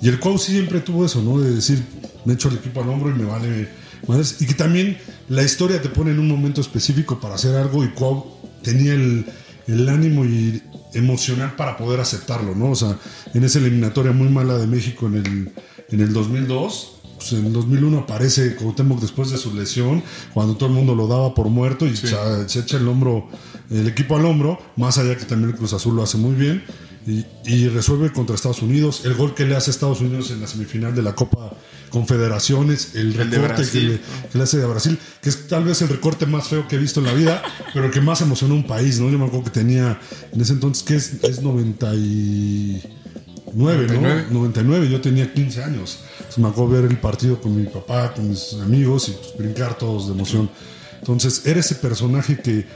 Y 0.00 0.08
el 0.08 0.20
Cuau 0.20 0.38
siempre 0.38 0.80
tuvo 0.80 1.04
eso, 1.04 1.22
¿no? 1.22 1.38
De 1.40 1.54
decir, 1.54 1.82
me 2.24 2.34
echo 2.34 2.48
el 2.48 2.56
equipo 2.56 2.82
al 2.82 2.88
hombro 2.88 3.10
y 3.10 3.14
me 3.18 3.24
vale 3.24 3.68
madres. 4.08 4.36
Y 4.40 4.46
que 4.46 4.54
también 4.54 4.98
la 5.28 5.42
historia 5.42 5.80
te 5.80 5.88
pone 5.88 6.10
en 6.10 6.18
un 6.18 6.28
momento 6.28 6.60
específico 6.60 7.20
para 7.20 7.34
hacer 7.34 7.54
algo 7.56 7.84
y 7.84 7.88
Cuau 7.88 8.26
tenía 8.62 8.94
el, 8.94 9.26
el 9.66 9.88
ánimo 9.88 10.24
y 10.24 10.62
emocional 10.94 11.54
para 11.56 11.76
poder 11.76 12.00
aceptarlo, 12.00 12.54
¿no? 12.54 12.70
O 12.70 12.74
sea, 12.74 12.98
en 13.34 13.44
esa 13.44 13.58
eliminatoria 13.58 14.12
muy 14.12 14.28
mala 14.28 14.56
de 14.56 14.66
México 14.66 15.06
en 15.06 15.16
el, 15.16 15.52
en 15.90 16.00
el 16.00 16.12
2002, 16.12 16.92
pues 17.16 17.32
en 17.32 17.46
el 17.46 17.52
2001 17.52 17.98
aparece 17.98 18.56
Cuauhtémoc 18.56 19.00
después 19.00 19.30
de 19.30 19.38
su 19.38 19.54
lesión, 19.54 20.02
cuando 20.34 20.56
todo 20.56 20.68
el 20.68 20.74
mundo 20.74 20.94
lo 20.94 21.06
daba 21.06 21.34
por 21.34 21.48
muerto 21.48 21.86
y 21.86 21.96
se, 21.96 22.08
se 22.48 22.60
echa 22.60 22.76
el 22.76 22.88
hombro, 22.88 23.28
el 23.70 23.88
equipo 23.88 24.16
al 24.16 24.24
hombro, 24.24 24.58
más 24.76 24.98
allá 24.98 25.16
que 25.16 25.24
también 25.24 25.50
el 25.50 25.56
Cruz 25.56 25.72
Azul 25.72 25.96
lo 25.96 26.02
hace 26.02 26.18
muy 26.18 26.34
bien. 26.34 26.62
Y, 27.06 27.24
y 27.44 27.68
resuelve 27.68 28.12
contra 28.12 28.34
Estados 28.34 28.62
Unidos. 28.62 29.02
El 29.04 29.14
gol 29.14 29.34
que 29.34 29.44
le 29.44 29.54
hace 29.54 29.70
a 29.70 29.72
Estados 29.72 30.00
Unidos 30.00 30.30
en 30.32 30.40
la 30.40 30.46
semifinal 30.46 30.94
de 30.94 31.02
la 31.02 31.14
Copa 31.14 31.52
Confederaciones, 31.90 32.94
el 32.94 33.14
recorte 33.14 33.62
que 33.70 33.80
le, 33.80 34.00
que 34.30 34.36
le 34.38 34.44
hace 34.44 34.62
a 34.62 34.66
Brasil, 34.66 34.98
que 35.22 35.28
es 35.28 35.46
tal 35.46 35.64
vez 35.64 35.80
el 35.82 35.88
recorte 35.88 36.26
más 36.26 36.48
feo 36.48 36.66
que 36.66 36.76
he 36.76 36.78
visto 36.78 37.00
en 37.00 37.06
la 37.06 37.14
vida, 37.14 37.42
pero 37.72 37.86
el 37.86 37.92
que 37.92 38.00
más 38.00 38.20
emocionó 38.20 38.54
a 38.54 38.56
un 38.58 38.66
país, 38.66 38.98
¿no? 39.00 39.08
Yo 39.08 39.18
me 39.18 39.24
acuerdo 39.24 39.44
que 39.44 39.50
tenía 39.50 39.98
en 40.32 40.40
ese 40.40 40.52
entonces, 40.52 40.82
que 40.82 40.96
es, 40.96 41.22
es 41.22 41.42
99, 41.42 42.82
99. 43.54 44.26
¿no? 44.30 44.40
99, 44.40 44.90
yo 44.90 45.00
tenía 45.00 45.32
15 45.32 45.62
años. 45.62 46.00
Entonces 46.18 46.38
me 46.38 46.48
acuerdo 46.48 46.72
ver 46.72 46.84
el 46.90 46.98
partido 46.98 47.40
con 47.40 47.56
mi 47.56 47.66
papá, 47.66 48.12
con 48.14 48.28
mis 48.28 48.54
amigos 48.54 49.08
y 49.08 49.12
pues, 49.12 49.38
brincar 49.38 49.78
todos 49.78 50.08
de 50.08 50.14
emoción. 50.14 50.50
Entonces 50.98 51.46
era 51.46 51.60
ese 51.60 51.76
personaje 51.76 52.40
que 52.40 52.66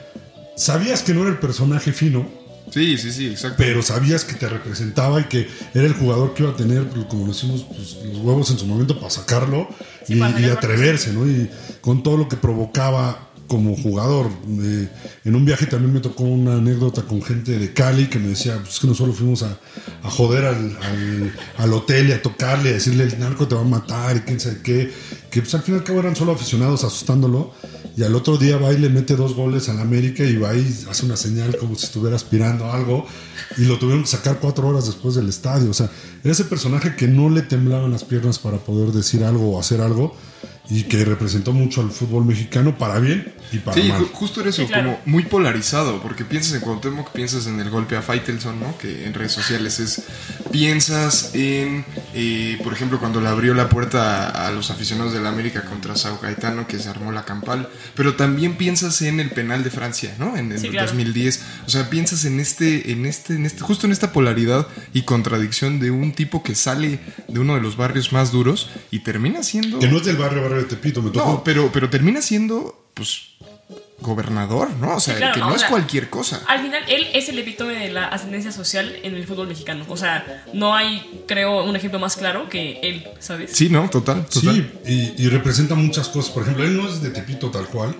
sabías 0.56 1.02
que 1.02 1.12
no 1.12 1.22
era 1.22 1.30
el 1.30 1.38
personaje 1.38 1.92
fino, 1.92 2.26
Sí, 2.70 2.96
sí, 2.98 3.12
sí, 3.12 3.26
exacto. 3.28 3.56
pero 3.58 3.82
sabías 3.82 4.24
que 4.24 4.34
te 4.34 4.48
representaba 4.48 5.20
y 5.20 5.24
que 5.24 5.48
era 5.74 5.86
el 5.86 5.94
jugador 5.94 6.34
que 6.34 6.42
iba 6.44 6.52
a 6.52 6.56
tener, 6.56 6.88
pues, 6.88 7.04
como 7.06 7.26
decimos, 7.26 7.64
pues, 7.68 7.96
los 8.04 8.18
huevos 8.18 8.50
en 8.50 8.58
su 8.58 8.66
momento 8.66 8.96
para 8.98 9.10
sacarlo 9.10 9.68
Sí, 10.06 10.14
y, 10.14 10.20
para 10.20 10.40
y 10.40 10.44
atreverse, 10.44 11.12
¿no? 11.12 11.26
Y 11.26 11.50
con 11.80 12.02
todo 12.02 12.16
lo 12.16 12.28
que 12.28 12.36
provocaba 12.36 13.26
como 13.48 13.76
jugador. 13.76 14.28
Eh, 14.62 14.88
en 15.24 15.34
un 15.34 15.44
viaje 15.44 15.66
también 15.66 15.92
me 15.92 15.98
tocó 15.98 16.22
una 16.22 16.54
anécdota 16.54 17.02
con 17.02 17.20
gente 17.20 17.58
de 17.58 17.72
Cali 17.72 18.06
que 18.06 18.20
me 18.20 18.28
decía, 18.28 18.56
pues 18.60 18.74
es 18.74 18.78
que 18.80 18.86
nosotros 18.86 19.16
fuimos 19.16 19.42
a, 19.42 19.58
a 20.04 20.08
joder 20.10 20.44
al, 20.44 20.78
al- 20.80 21.32
al 21.56 21.72
hotel 21.72 22.10
y 22.10 22.12
a 22.12 22.22
tocarle, 22.22 22.68
a 22.70 22.72
decirle 22.74 23.02
el 23.02 23.18
narco 23.18 23.48
te 23.48 23.56
va 23.56 23.62
a 23.62 23.64
matar 23.64 24.16
y 24.18 24.20
quién 24.20 24.38
sabe 24.38 24.58
qué, 24.62 24.92
que 25.32 25.40
pues 25.42 25.52
al 25.56 25.62
fin 25.62 25.74
y 25.74 25.78
al 25.78 25.84
cabo 25.84 25.98
eran 25.98 26.14
solo 26.14 26.30
aficionados 26.30 26.84
asustándolo. 26.84 27.52
Y 28.00 28.02
al 28.02 28.14
otro 28.14 28.38
día 28.38 28.57
va 28.57 28.73
y 28.73 28.78
le 28.78 28.88
mete 28.88 29.14
dos 29.14 29.35
goles 29.35 29.69
al 29.69 29.78
América 29.78 30.25
y 30.25 30.35
va 30.38 30.54
y 30.54 30.66
hace 30.88 31.04
una 31.04 31.19
señal 31.19 31.54
como 31.59 31.75
si 31.75 31.85
estuviera 31.85 32.16
aspirando 32.16 32.73
algo. 32.73 33.04
Y 33.59 33.66
lo 33.66 33.78
tuvieron 33.78 34.04
que 34.04 34.09
sacar 34.09 34.38
cuatro 34.40 34.66
horas 34.69 34.87
después 34.87 35.16
del 35.16 35.28
estadio. 35.28 35.69
O 35.71 35.75
sea, 35.75 35.90
era 36.25 36.33
ese 36.33 36.47
personaje 36.47 36.97
que 36.97 37.07
no 37.07 37.28
le 37.28 37.42
temblaban 37.42 37.90
las 37.90 38.04
piernas 38.04 38.38
para 38.38 38.57
poder 38.57 38.92
decir 38.92 39.23
algo 39.23 39.54
o 39.54 39.61
hacer 39.61 39.83
algo. 39.83 40.16
Y 40.70 40.84
que 40.84 41.04
representó 41.04 41.52
mucho 41.52 41.80
al 41.80 41.90
fútbol 41.90 42.24
mexicano 42.24 42.78
para 42.78 43.00
bien 43.00 43.32
y 43.52 43.58
para 43.58 43.76
Sí, 43.82 43.88
mal. 43.88 44.02
ju- 44.02 44.10
justo 44.12 44.40
era 44.40 44.50
eso, 44.50 44.62
Sí, 44.62 44.68
claro. 44.68 44.84
como 44.84 45.00
muy 45.04 45.24
polarizado, 45.24 46.00
porque 46.00 46.24
piensas 46.24 46.54
en 46.54 46.60
Cuauhtémoc, 46.60 47.10
piensas 47.10 47.46
en 47.48 47.58
el 47.58 47.70
golpe 47.70 47.96
a 47.96 48.02
Faitelson, 48.02 48.60
¿no? 48.60 48.78
Que 48.78 49.04
en 49.06 49.12
redes 49.14 49.32
sociales 49.32 49.80
es, 49.80 50.04
piensas 50.52 51.30
en, 51.34 51.84
eh, 52.14 52.58
por 52.62 52.72
ejemplo, 52.72 52.98
cuando 53.00 53.20
le 53.20 53.28
abrió 53.28 53.54
la 53.54 53.68
puerta 53.68 54.28
a, 54.28 54.48
a 54.48 54.50
los 54.52 54.70
aficionados 54.70 55.12
del 55.12 55.26
América 55.26 55.62
contra 55.64 55.96
Sao 55.96 56.18
Gaetano, 56.22 56.66
que 56.66 56.78
se 56.78 56.88
armó 56.88 57.12
la 57.12 57.24
campal, 57.24 57.68
pero 57.94 58.14
también 58.14 58.56
piensas 58.56 59.00
en 59.02 59.20
el 59.20 59.30
penal 59.30 59.64
de 59.64 59.70
Francia, 59.70 60.14
¿no? 60.18 60.36
En 60.36 60.52
el 60.52 60.58
Sí, 60.60 60.68
claro. 60.68 60.86
2010, 60.88 61.42
o 61.66 61.70
sea, 61.70 61.88
piensas 61.90 62.24
en 62.24 62.40
este, 62.40 62.92
en 62.92 63.06
este, 63.06 63.34
en 63.34 63.46
este, 63.46 63.60
justo 63.60 63.86
en 63.86 63.92
esta 63.92 64.12
polaridad 64.12 64.66
y 64.92 65.02
contradicción 65.02 65.80
de 65.80 65.90
un 65.90 66.12
tipo 66.12 66.42
que 66.42 66.54
sale 66.54 67.00
de 67.28 67.40
uno 67.40 67.54
de 67.54 67.60
los 67.60 67.76
barrios 67.76 68.12
más 68.12 68.32
duros 68.32 68.68
y 68.90 69.00
termina 69.00 69.42
siendo... 69.42 69.78
Que 69.78 69.88
no 69.88 69.96
es 69.98 70.04
del 70.04 70.16
barrio, 70.16 70.42
barrio 70.42 70.60
de 70.62 70.69
Tepito, 70.69 71.02
me 71.02 71.11
tocó. 71.11 71.31
No, 71.31 71.45
pero, 71.45 71.71
pero 71.73 71.90
termina 71.90 72.23
siendo, 72.23 72.90
pues, 72.95 73.31
gobernador, 74.00 74.71
¿no? 74.81 74.97
O 74.97 75.00
sea, 75.00 75.17
claro, 75.17 75.35
que 75.35 75.40
no, 75.40 75.55
es 75.55 75.61
sea, 75.61 75.69
cualquier 75.69 76.09
cosa. 76.09 76.43
Al 76.47 76.62
final, 76.62 76.83
él 76.88 77.07
es 77.12 77.29
el 77.29 77.38
epítome 77.38 77.75
de 77.75 77.90
la 77.90 78.07
ascendencia 78.07 78.50
social 78.52 78.97
en 79.02 79.14
el 79.14 79.26
fútbol 79.26 79.49
mexicano. 79.49 79.85
O 79.88 79.97
sea, 79.97 80.45
no 80.52 80.75
hay, 80.75 81.25
creo, 81.26 81.64
un 81.64 81.76
ejemplo 81.76 81.99
más 81.99 82.17
claro 82.17 82.49
que 82.49 82.81
él, 82.83 83.07
¿sabes? 83.19 83.50
Sí, 83.52 83.69
¿no? 83.69 83.88
Total, 83.90 84.26
total. 84.26 84.71
Sí, 84.85 85.14
y, 85.17 85.25
y 85.25 85.29
representa 85.29 85.75
muchas 85.75 86.09
cosas. 86.09 86.33
Por 86.33 86.45
ejemplo, 86.45 86.64
él 86.64 86.76
no 86.76 86.88
es 86.88 87.02
de 87.02 87.11
Tepito 87.11 87.50
tal 87.50 87.67
cual. 87.67 87.95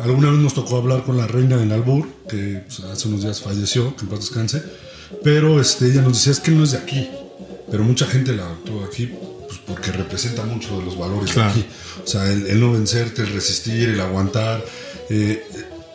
Alguna 0.00 0.30
vez 0.30 0.40
nos 0.40 0.54
tocó 0.54 0.78
hablar 0.78 1.02
con 1.04 1.18
la 1.18 1.26
reina 1.26 1.56
del 1.58 1.70
Albur, 1.70 2.08
que 2.28 2.62
pues, 2.66 2.80
hace 2.80 3.08
unos 3.08 3.22
días 3.22 3.42
falleció, 3.42 3.94
que 3.94 4.02
en 4.02 4.08
paz 4.08 4.20
descanse. 4.20 4.62
Pero 5.22 5.60
este, 5.60 5.86
ella 5.86 6.00
nos 6.00 6.14
decía, 6.14 6.32
es 6.32 6.40
que 6.40 6.50
él 6.50 6.58
no 6.58 6.64
es 6.64 6.72
de 6.72 6.78
aquí. 6.78 7.10
Pero 7.70 7.84
mucha 7.84 8.06
gente 8.06 8.32
la 8.32 8.44
adoptó 8.44 8.84
aquí 8.84 9.10
porque 9.66 9.92
representa 9.92 10.42
mucho 10.44 10.78
de 10.78 10.84
los 10.84 10.98
valores 10.98 11.32
Claro. 11.32 11.54
de 11.54 11.60
aquí. 11.60 11.68
O 12.04 12.06
sea, 12.06 12.30
el, 12.30 12.46
el 12.46 12.60
no 12.60 12.72
vencerte, 12.72 13.22
el 13.22 13.32
resistir, 13.32 13.90
el 13.90 14.00
aguantar. 14.00 14.64
eh, 15.10 15.42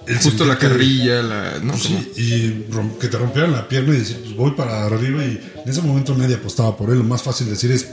el 0.08 0.18
Justo 0.20 0.46
la 0.46 0.58
carrilla, 0.58 1.22
la... 1.22 1.60
¿no? 1.62 1.76
sí, 1.78 2.14
y 2.16 2.72
rom- 2.74 2.98
que 2.98 3.10
te 3.10 3.18
rompieran 3.18 3.52
la 3.52 3.68
pierna 3.68 3.94
y 3.94 3.98
decir, 4.00 4.18
pues 4.24 4.36
voy 4.38 4.52
para 4.52 4.86
arriba 4.86 5.22
y 5.26 5.38
en 5.66 5.70
ese 5.70 5.82
momento 5.82 6.16
nadie 6.16 6.36
apostaba 6.36 6.78
por 6.78 6.90
él. 6.92 7.00
Lo 7.00 7.04
más 7.04 7.22
fácil 7.24 7.50
decir 7.50 7.72
es, 7.72 7.90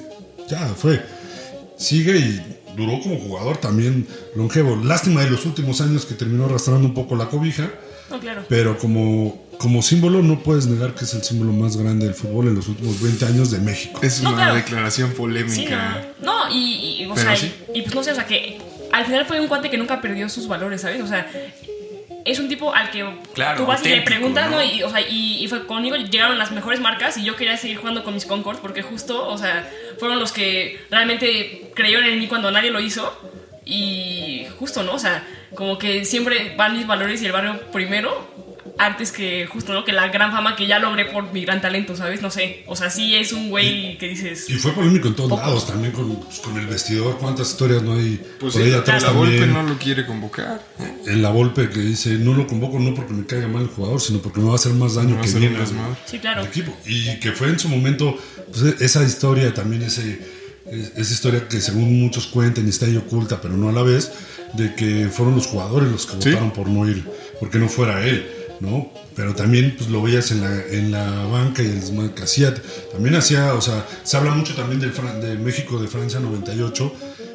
ya 0.49 0.69
fue. 0.69 1.03
Sigue 1.77 2.17
y 2.17 2.41
duró 2.77 3.01
como 3.03 3.19
jugador 3.19 3.57
también 3.57 4.07
longevo. 4.37 4.77
Lástima 4.77 5.23
de 5.25 5.31
los 5.31 5.45
últimos 5.45 5.81
años 5.81 6.05
que 6.07 6.15
terminó 6.15 6.45
arrastrando 6.47 6.87
un 6.87 6.95
poco 6.95 7.17
la 7.17 7.27
cobija, 7.29 7.69
No, 8.11 8.21
claro. 8.21 8.45
pero 8.49 8.79
como, 8.79 9.44
como 9.59 9.83
símbolo 9.83 10.23
no 10.23 10.41
puedes 10.41 10.67
negar 10.67 10.95
que 10.95 11.05
es 11.05 11.15
el 11.15 11.23
símbolo 11.23 11.53
más 11.53 11.77
grande 11.77 12.07
del 12.07 12.15
fútbol 12.15 12.49
en 12.49 12.55
los 12.57 12.69
últimos 12.69 13.01
20 13.03 13.27
años 13.27 13.51
de 13.51 13.59
México. 13.59 14.01
Es 14.03 14.23
No, 14.23 14.31
una 14.31 14.39
claro. 14.39 14.55
declaración 14.57 15.11
Sí, 15.11 15.17
polémica. 15.17 16.03
no. 16.21 16.49
No, 16.49 16.55
y, 16.55 17.03
y, 17.03 17.07
o 17.07 17.17
sea, 17.17 17.37
sí. 17.37 17.53
y, 17.75 17.79
y 17.79 17.83
pues 17.83 17.95
no 17.95 18.03
sé, 18.03 18.13
o 18.13 18.15
sea, 18.15 18.27
que 18.27 18.59
al 18.93 19.05
final 19.05 19.25
fue 19.27 19.41
un 19.41 19.49
cuate 19.49 19.71
que 19.71 19.79
nunca 19.79 20.01
perdió 20.01 20.29
sus 20.29 20.47
valores, 20.49 20.81
¿sabes? 20.83 21.01
O 21.03 21.07
sea, 21.07 21.27
es 22.25 22.39
un 22.39 22.49
tipo 22.49 22.75
al 22.75 22.91
que 22.91 23.05
Claro, 23.35 23.59
tú 23.61 23.67
vas 23.67 23.85
y 23.85 23.89
le 23.91 24.01
preguntas, 24.03 24.51
¿no? 24.51 24.57
¿no? 24.57 24.63
Y, 24.63 24.83
o 24.83 24.91
sea, 24.91 25.01
y, 25.01 25.43
y 25.45 25.49
fue 25.49 25.67
conmigo 25.67 25.97
llegaron 25.97 26.39
las 26.39 26.53
mejores 26.53 26.81
marcas 26.81 27.17
y 27.19 27.25
yo 27.25 27.37
quería 27.37 27.57
seguir 27.57 27.77
jugando 27.79 28.03
con 28.05 28.15
mis 28.15 28.25
Concords 28.27 28.61
porque 28.61 28.83
justo, 28.83 29.29
o 29.29 29.37
sea, 29.37 29.69
fueron 29.99 30.19
los 30.19 30.33
que 30.33 30.81
realmente 30.91 31.71
creyeron 31.75 32.05
en 32.05 32.19
mí 32.19 32.27
cuando 32.27 32.51
nadie 32.51 32.71
lo 32.71 32.81
hizo. 32.81 33.13
Y 33.67 34.47
justo, 34.59 34.83
¿no? 34.83 34.95
O 34.95 34.99
sea, 34.99 35.27
como 35.55 35.79
que 35.79 36.05
siempre 36.05 36.55
van 36.57 36.77
mis 36.77 36.87
valores 36.87 37.23
y 37.23 37.27
el 37.27 37.33
barrio 37.33 37.61
primero 37.73 38.54
antes 38.87 39.13
que 39.13 39.47
justo, 39.47 39.73
¿no? 39.73 39.85
Que 39.85 39.93
la 39.93 40.09
gran 40.09 40.31
fama 40.33 40.57
que 40.57 40.67
ya 40.67 40.79
logré 40.79 41.07
por 41.07 41.33
mi 41.33 41.45
gran 41.45 41.61
talento, 41.61 41.97
¿sabes? 41.97 42.23
No 42.23 42.31
sé. 42.31 42.63
O 42.67 42.77
sea, 42.77 42.91
sí 42.91 43.15
es 43.15 43.33
un 43.33 43.51
güey 43.51 43.97
que 43.99 44.09
dices... 44.09 44.49
Y 44.51 44.55
fue 44.55 44.73
polémico 44.73 45.09
en 45.09 45.15
todos 45.15 45.31
Pocos. 45.31 45.45
lados, 45.47 45.67
también 45.67 45.93
con, 45.93 46.17
pues, 46.21 46.39
con 46.41 46.59
el 46.59 46.67
vestidor. 46.67 47.19
¿Cuántas 47.19 47.51
historias 47.51 47.83
no 47.83 47.95
hay 47.95 48.17
Pues 48.41 48.53
por 48.55 48.63
sí, 48.63 48.67
ahí 48.67 48.71
la, 48.71 48.79
atrás 48.79 49.03
la 49.03 49.09
también? 49.09 49.39
Volpe 49.41 49.47
no 49.53 49.63
lo 49.63 49.79
quiere 49.79 50.07
convocar. 50.07 50.61
En 51.07 51.23
la 51.23 51.31
Volpe 51.31 51.69
que 51.71 51.81
dice, 51.81 52.11
no 52.19 52.35
lo 52.35 52.47
convoco 52.47 52.79
no 52.79 52.95
porque 52.95 53.13
me 53.13 53.27
caiga 53.27 53.49
mal 53.49 53.63
el 53.63 53.69
jugador, 53.69 54.01
sino 54.01 54.21
porque 54.21 54.41
me 54.41 54.47
va 54.47 54.53
a 54.53 54.57
hacer 54.57 54.73
más 54.73 54.95
daño 54.95 55.19
a 55.19 55.23
que 55.23 55.31
bien 55.39 55.57
al-. 55.57 55.67
Sí, 56.07 56.19
claro. 56.19 56.41
al 56.43 56.47
equipo. 56.49 56.77
Y 56.87 57.19
que 57.21 57.33
fue 57.33 57.49
en 57.49 57.59
su 57.59 57.69
momento, 57.69 58.17
pues, 58.53 58.81
esa 58.81 59.03
historia 59.05 59.53
también, 59.55 59.83
ese, 59.83 60.19
es- 60.71 60.93
esa 60.97 61.13
historia 61.13 61.49
que 61.49 61.61
según 61.61 62.01
muchos 62.01 62.27
cuentan 62.27 62.67
y 62.67 62.71
está 62.71 62.87
ahí 62.87 62.97
oculta, 62.97 63.41
pero 63.41 63.57
no 63.57 63.69
a 63.69 63.73
la 63.73 63.83
vez, 63.83 64.13
de 64.55 64.75
que 64.75 65.09
fueron 65.11 65.35
los 65.35 65.47
jugadores 65.47 65.91
los 65.91 66.07
que 66.07 66.13
Sí. 66.23 66.29
votaron 66.31 66.53
por 66.53 66.69
no 66.69 66.89
ir, 66.89 67.05
porque 67.41 67.59
no 67.59 67.69
fuera 67.69 68.07
él, 68.07 68.25
¿no? 68.61 68.91
Pero 69.15 69.35
también 69.35 69.75
pues 69.77 69.91
lo 69.91 70.03
veías 70.03 70.31
en 70.31 70.41
la, 70.41 70.63
en 70.67 70.93
la 70.93 71.25
banca 71.27 71.63
y 71.63 71.67
el 71.67 71.81
desmadre 71.81 72.23
hacía. 72.23 72.55
También 72.93 73.15
hacía, 73.15 73.55
o 73.55 73.61
sea, 73.61 73.87
se 74.03 74.17
habla 74.17 74.35
mucho 74.35 74.55
también 74.55 74.81
del 74.81 74.93
de 75.21 75.37
México 75.39 75.81
de 75.81 75.89
Francia 75.89 76.21
98, 76.21 76.93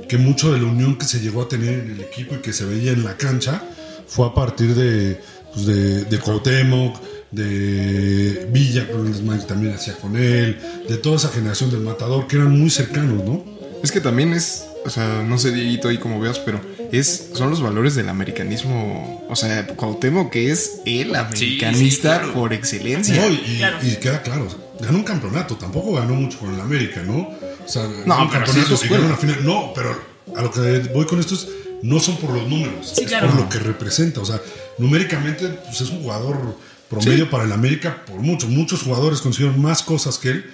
que 0.08 0.18
mucho 0.18 0.52
de 0.52 0.60
la 0.60 0.68
unión 0.68 0.98
que 0.98 1.06
se 1.06 1.20
llegó 1.20 1.44
a 1.44 1.48
tener 1.48 1.80
en 1.80 1.92
el 1.92 2.02
equipo 2.02 2.36
y 2.36 2.40
que 2.40 2.54
se 2.54 2.66
veía 2.66 2.92
en 2.92 3.04
la 3.04 3.16
cancha 3.16 3.64
fue 4.08 4.26
a 4.28 4.34
partir 4.34 4.74
de, 4.74 5.22
pues, 5.54 5.66
de, 5.66 6.06
de 6.06 6.20
Cuauhtémoc, 6.20 7.00
de 7.32 8.50
Villa, 8.52 8.88
que 8.88 9.46
también 9.46 9.74
hacía 9.74 9.96
con 9.96 10.16
él, 10.16 10.58
de 10.88 10.98
toda 10.98 11.18
esa 11.18 11.30
generación 11.30 11.70
del 11.70 11.82
Matador, 11.82 12.28
que 12.28 12.38
eran 12.38 12.58
muy 12.58 12.70
cercanos, 12.70 13.24
¿no? 13.24 13.44
Es 13.84 13.92
que 13.92 14.02
también 14.02 14.34
es, 14.34 14.66
o 14.86 14.90
sea, 14.90 15.24
no 15.24 15.38
sé, 15.38 15.52
Dieguito, 15.52 15.88
ahí 15.90 15.98
como 15.98 16.20
veas, 16.20 16.40
pero 16.40 16.60
es, 16.92 17.30
son 17.34 17.50
los 17.50 17.62
valores 17.62 17.96
del 17.96 18.10
americanismo. 18.10 19.26
O 19.30 19.36
sea, 19.36 19.68
Cuauhtémoc 19.68 20.32
que 20.32 20.52
es 20.52 20.82
el 20.86 21.16
americanista 21.16 22.20
claro. 22.20 22.34
por 22.34 22.54
excelencia. 22.54 23.16
No, 23.16 23.30
y, 23.34 23.58
Claro. 23.58 23.78
y 23.82 23.96
queda 23.98 24.22
claro, 24.22 24.46
o 24.46 24.50
sea, 24.50 24.60
ganó 24.82 24.98
un 25.00 25.04
campeonato, 25.04 25.56
tampoco 25.56 25.94
ganó 25.94 26.14
mucho 26.16 26.40
con 26.40 26.54
el 26.54 26.60
América, 26.62 27.02
¿no? 27.04 27.18
O 27.20 27.68
sea, 27.68 27.84
ganó 27.84 28.06
No, 28.06 28.22
un 28.24 28.30
pero 28.32 28.46
sí 28.48 28.60
campeonato 28.60 28.88
ganó 28.94 29.06
una 29.06 29.18
final. 29.18 29.46
No, 29.46 29.72
pero 29.76 30.02
a 30.36 30.42
lo 30.42 30.52
que 30.52 30.60
voy 30.94 31.06
con 31.06 31.20
esto 31.20 31.36
es, 31.36 31.48
no 31.82 32.00
son 32.00 32.18
por 32.18 32.32
los 32.32 32.48
números, 32.48 32.92
Sí, 32.96 33.04
es 33.04 33.08
claro. 33.08 33.28
por 33.30 33.40
lo 33.42 33.50
que 33.50 33.60
representa. 33.60 34.22
O 34.22 34.26
sea, 34.26 34.40
numéricamente 34.78 35.48
pues, 35.48 35.82
es 35.82 35.90
un 35.90 36.02
jugador 36.02 36.56
promedio 36.90 37.26
Sí. 37.26 37.30
para 37.32 37.44
el 37.44 37.52
América 37.52 38.04
por 38.06 38.20
mucho. 38.20 38.48
Muchos 38.48 38.82
jugadores 38.84 39.22
consiguieron 39.22 39.62
más 39.62 39.84
cosas 39.84 40.18
que 40.18 40.30
él, 40.30 40.46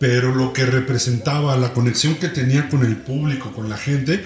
pero 0.00 0.34
lo 0.34 0.54
que 0.54 0.64
representaba, 0.64 1.56
la 1.58 1.74
conexión 1.74 2.14
que 2.14 2.28
tenía 2.28 2.70
con 2.70 2.84
el 2.86 2.96
público, 2.96 3.52
con 3.52 3.68
la 3.68 3.76
gente, 3.76 4.24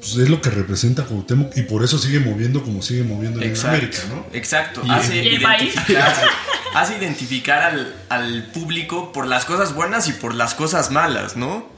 pues 0.00 0.16
es 0.16 0.28
lo 0.28 0.40
que 0.42 0.50
representa 0.50 1.04
Cuauhtémoc 1.04 1.56
y 1.56 1.62
por 1.62 1.84
eso 1.84 1.96
sigue 1.96 2.18
moviendo 2.18 2.60
como 2.64 2.82
sigue 2.82 3.04
moviendo 3.04 3.40
en 3.40 3.48
Exacto, 3.48 3.76
América, 3.76 4.02
¿no? 4.10 4.26
exacto. 4.36 4.82
Y- 4.84 4.90
hace, 4.90 5.22
identificar, 5.24 6.12
hace 6.74 6.98
identificar 6.98 7.62
al, 7.62 7.94
al 8.08 8.46
público 8.52 9.12
por 9.12 9.28
las 9.28 9.44
cosas 9.44 9.76
buenas 9.76 10.08
y 10.08 10.12
por 10.14 10.34
las 10.34 10.54
cosas 10.54 10.90
malas, 10.90 11.36
¿no? 11.36 11.70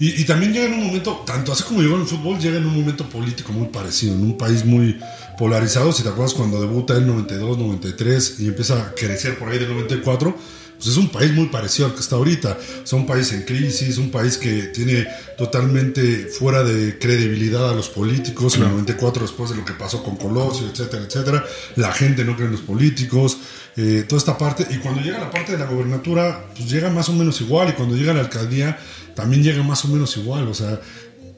Y, 0.00 0.20
y 0.20 0.24
también 0.24 0.52
llega 0.52 0.66
en 0.66 0.74
un 0.74 0.86
momento, 0.88 1.22
tanto 1.24 1.52
así 1.52 1.62
como 1.62 1.82
llegó 1.82 1.94
en 1.94 2.00
el 2.02 2.06
fútbol, 2.08 2.38
llega 2.40 2.58
en 2.58 2.66
un 2.66 2.74
momento 2.80 3.08
político 3.08 3.52
muy 3.52 3.68
parecido, 3.68 4.14
en 4.14 4.22
un 4.22 4.36
país 4.36 4.64
muy 4.64 4.98
polarizado. 5.38 5.92
Si 5.92 6.02
te 6.02 6.08
acuerdas 6.08 6.34
cuando 6.34 6.60
debuta 6.60 6.96
el 6.96 7.06
92, 7.06 7.58
93 7.58 8.40
y 8.40 8.48
empieza 8.48 8.74
a 8.80 8.94
crecer 8.94 9.38
por 9.38 9.48
ahí 9.50 9.58
del 9.58 9.68
94, 9.68 10.36
pues 10.78 10.90
es 10.90 10.96
un 10.96 11.08
país 11.08 11.32
muy 11.32 11.46
parecido 11.48 11.88
al 11.88 11.94
que 11.94 12.00
está 12.00 12.14
ahorita. 12.14 12.56
Es 12.84 12.92
un 12.92 13.04
país 13.04 13.32
en 13.32 13.42
crisis, 13.42 13.98
un 13.98 14.12
país 14.12 14.38
que 14.38 14.62
tiene 14.68 15.08
totalmente 15.36 16.26
fuera 16.26 16.62
de 16.62 16.98
credibilidad 16.98 17.68
a 17.68 17.74
los 17.74 17.88
políticos. 17.88 18.54
En 18.56 18.62
el 18.62 18.70
94, 18.70 19.22
después 19.22 19.50
de 19.50 19.56
lo 19.56 19.64
que 19.64 19.72
pasó 19.72 20.04
con 20.04 20.16
Colosio, 20.16 20.68
etcétera, 20.68 21.02
etcétera, 21.02 21.44
la 21.74 21.92
gente 21.92 22.24
no 22.24 22.36
cree 22.36 22.46
en 22.46 22.52
los 22.52 22.60
políticos, 22.60 23.38
eh, 23.76 24.04
toda 24.08 24.18
esta 24.20 24.38
parte. 24.38 24.66
Y 24.70 24.76
cuando 24.78 25.00
llega 25.00 25.18
la 25.18 25.30
parte 25.30 25.52
de 25.52 25.58
la 25.58 25.66
gobernatura, 25.66 26.46
pues 26.56 26.70
llega 26.70 26.90
más 26.90 27.08
o 27.08 27.12
menos 27.12 27.40
igual. 27.40 27.70
Y 27.70 27.72
cuando 27.72 27.96
llega 27.96 28.14
la 28.14 28.20
alcaldía, 28.20 28.78
también 29.16 29.42
llega 29.42 29.64
más 29.64 29.84
o 29.84 29.88
menos 29.88 30.16
igual. 30.16 30.46
O 30.46 30.54
sea, 30.54 30.80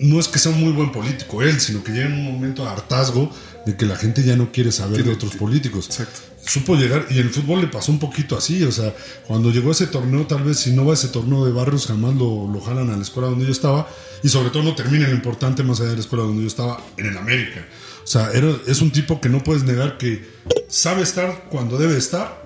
no 0.01 0.19
es 0.19 0.29
que 0.29 0.39
sea 0.39 0.53
un 0.53 0.61
muy 0.61 0.73
buen 0.73 0.93
político 0.93 1.43
él, 1.43 1.61
sino 1.61 1.85
que 1.85 1.93
llega 1.93 2.07
en 2.07 2.15
un 2.15 2.25
momento 2.25 2.63
de 2.63 2.71
hartazgo 2.71 3.31
de 3.67 3.77
que 3.77 3.85
la 3.85 3.97
gente 3.97 4.23
ya 4.23 4.35
no 4.37 4.51
quiere 4.51 4.73
saber 4.73 5.05
de 5.05 5.13
otros 5.13 5.37
políticos. 5.37 5.87
Exacto. 5.87 6.21
Supo 6.47 6.75
llegar, 6.75 7.07
y 7.11 7.19
en 7.19 7.27
el 7.27 7.31
fútbol 7.31 7.61
le 7.61 7.67
pasó 7.67 7.93
un 7.93 7.99
poquito 7.99 8.37
así, 8.37 8.65
o 8.65 8.73
sea, 8.73 8.95
cuando 9.27 9.51
llegó 9.51 9.73
ese 9.73 9.87
torneo, 9.87 10.27
tal 10.27 10.43
vez 10.43 10.59
si 10.59 10.73
no 10.73 10.87
va 10.87 10.93
a 10.93 10.95
ese 10.95 11.09
torneo 11.09 11.45
de 11.45 11.53
barrios, 11.53 11.87
jamás 11.87 12.15
lo, 12.15 12.51
lo 12.51 12.61
jalan 12.63 12.89
a 12.89 12.97
la 12.97 13.03
escuela 13.03 13.29
donde 13.29 13.45
yo 13.45 13.53
estaba, 13.53 13.87
y 14.23 14.29
sobre 14.31 14.49
todo 14.49 14.63
no 14.63 14.75
termina 14.75 15.07
lo 15.07 15.15
importante 15.15 15.63
más 15.63 15.81
allá 15.81 15.91
de 15.91 15.97
la 15.97 16.01
escuela 16.01 16.25
donde 16.25 16.43
yo 16.43 16.49
estaba, 16.49 16.83
en 16.97 17.07
el 17.07 17.19
América. 17.19 17.67
O 18.03 18.07
sea, 18.07 18.31
era, 18.33 18.57
es 18.67 18.81
un 18.81 18.91
tipo 18.91 19.21
que 19.21 19.29
no 19.29 19.45
puedes 19.45 19.65
negar 19.65 19.99
que 19.99 20.27
sabe 20.69 21.03
estar 21.03 21.49
cuando 21.51 21.77
debe 21.77 21.99
estar, 21.99 22.41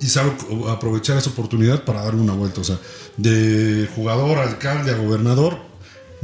y 0.00 0.06
sabe 0.06 0.32
aprovechar 0.68 1.16
esa 1.16 1.30
oportunidad 1.30 1.84
para 1.84 2.02
darle 2.02 2.20
una 2.20 2.34
vuelta. 2.34 2.60
O 2.60 2.64
sea, 2.64 2.78
de 3.16 3.88
jugador, 3.94 4.38
a 4.38 4.42
alcalde, 4.42 4.90
a 4.90 4.96
gobernador, 4.96 5.58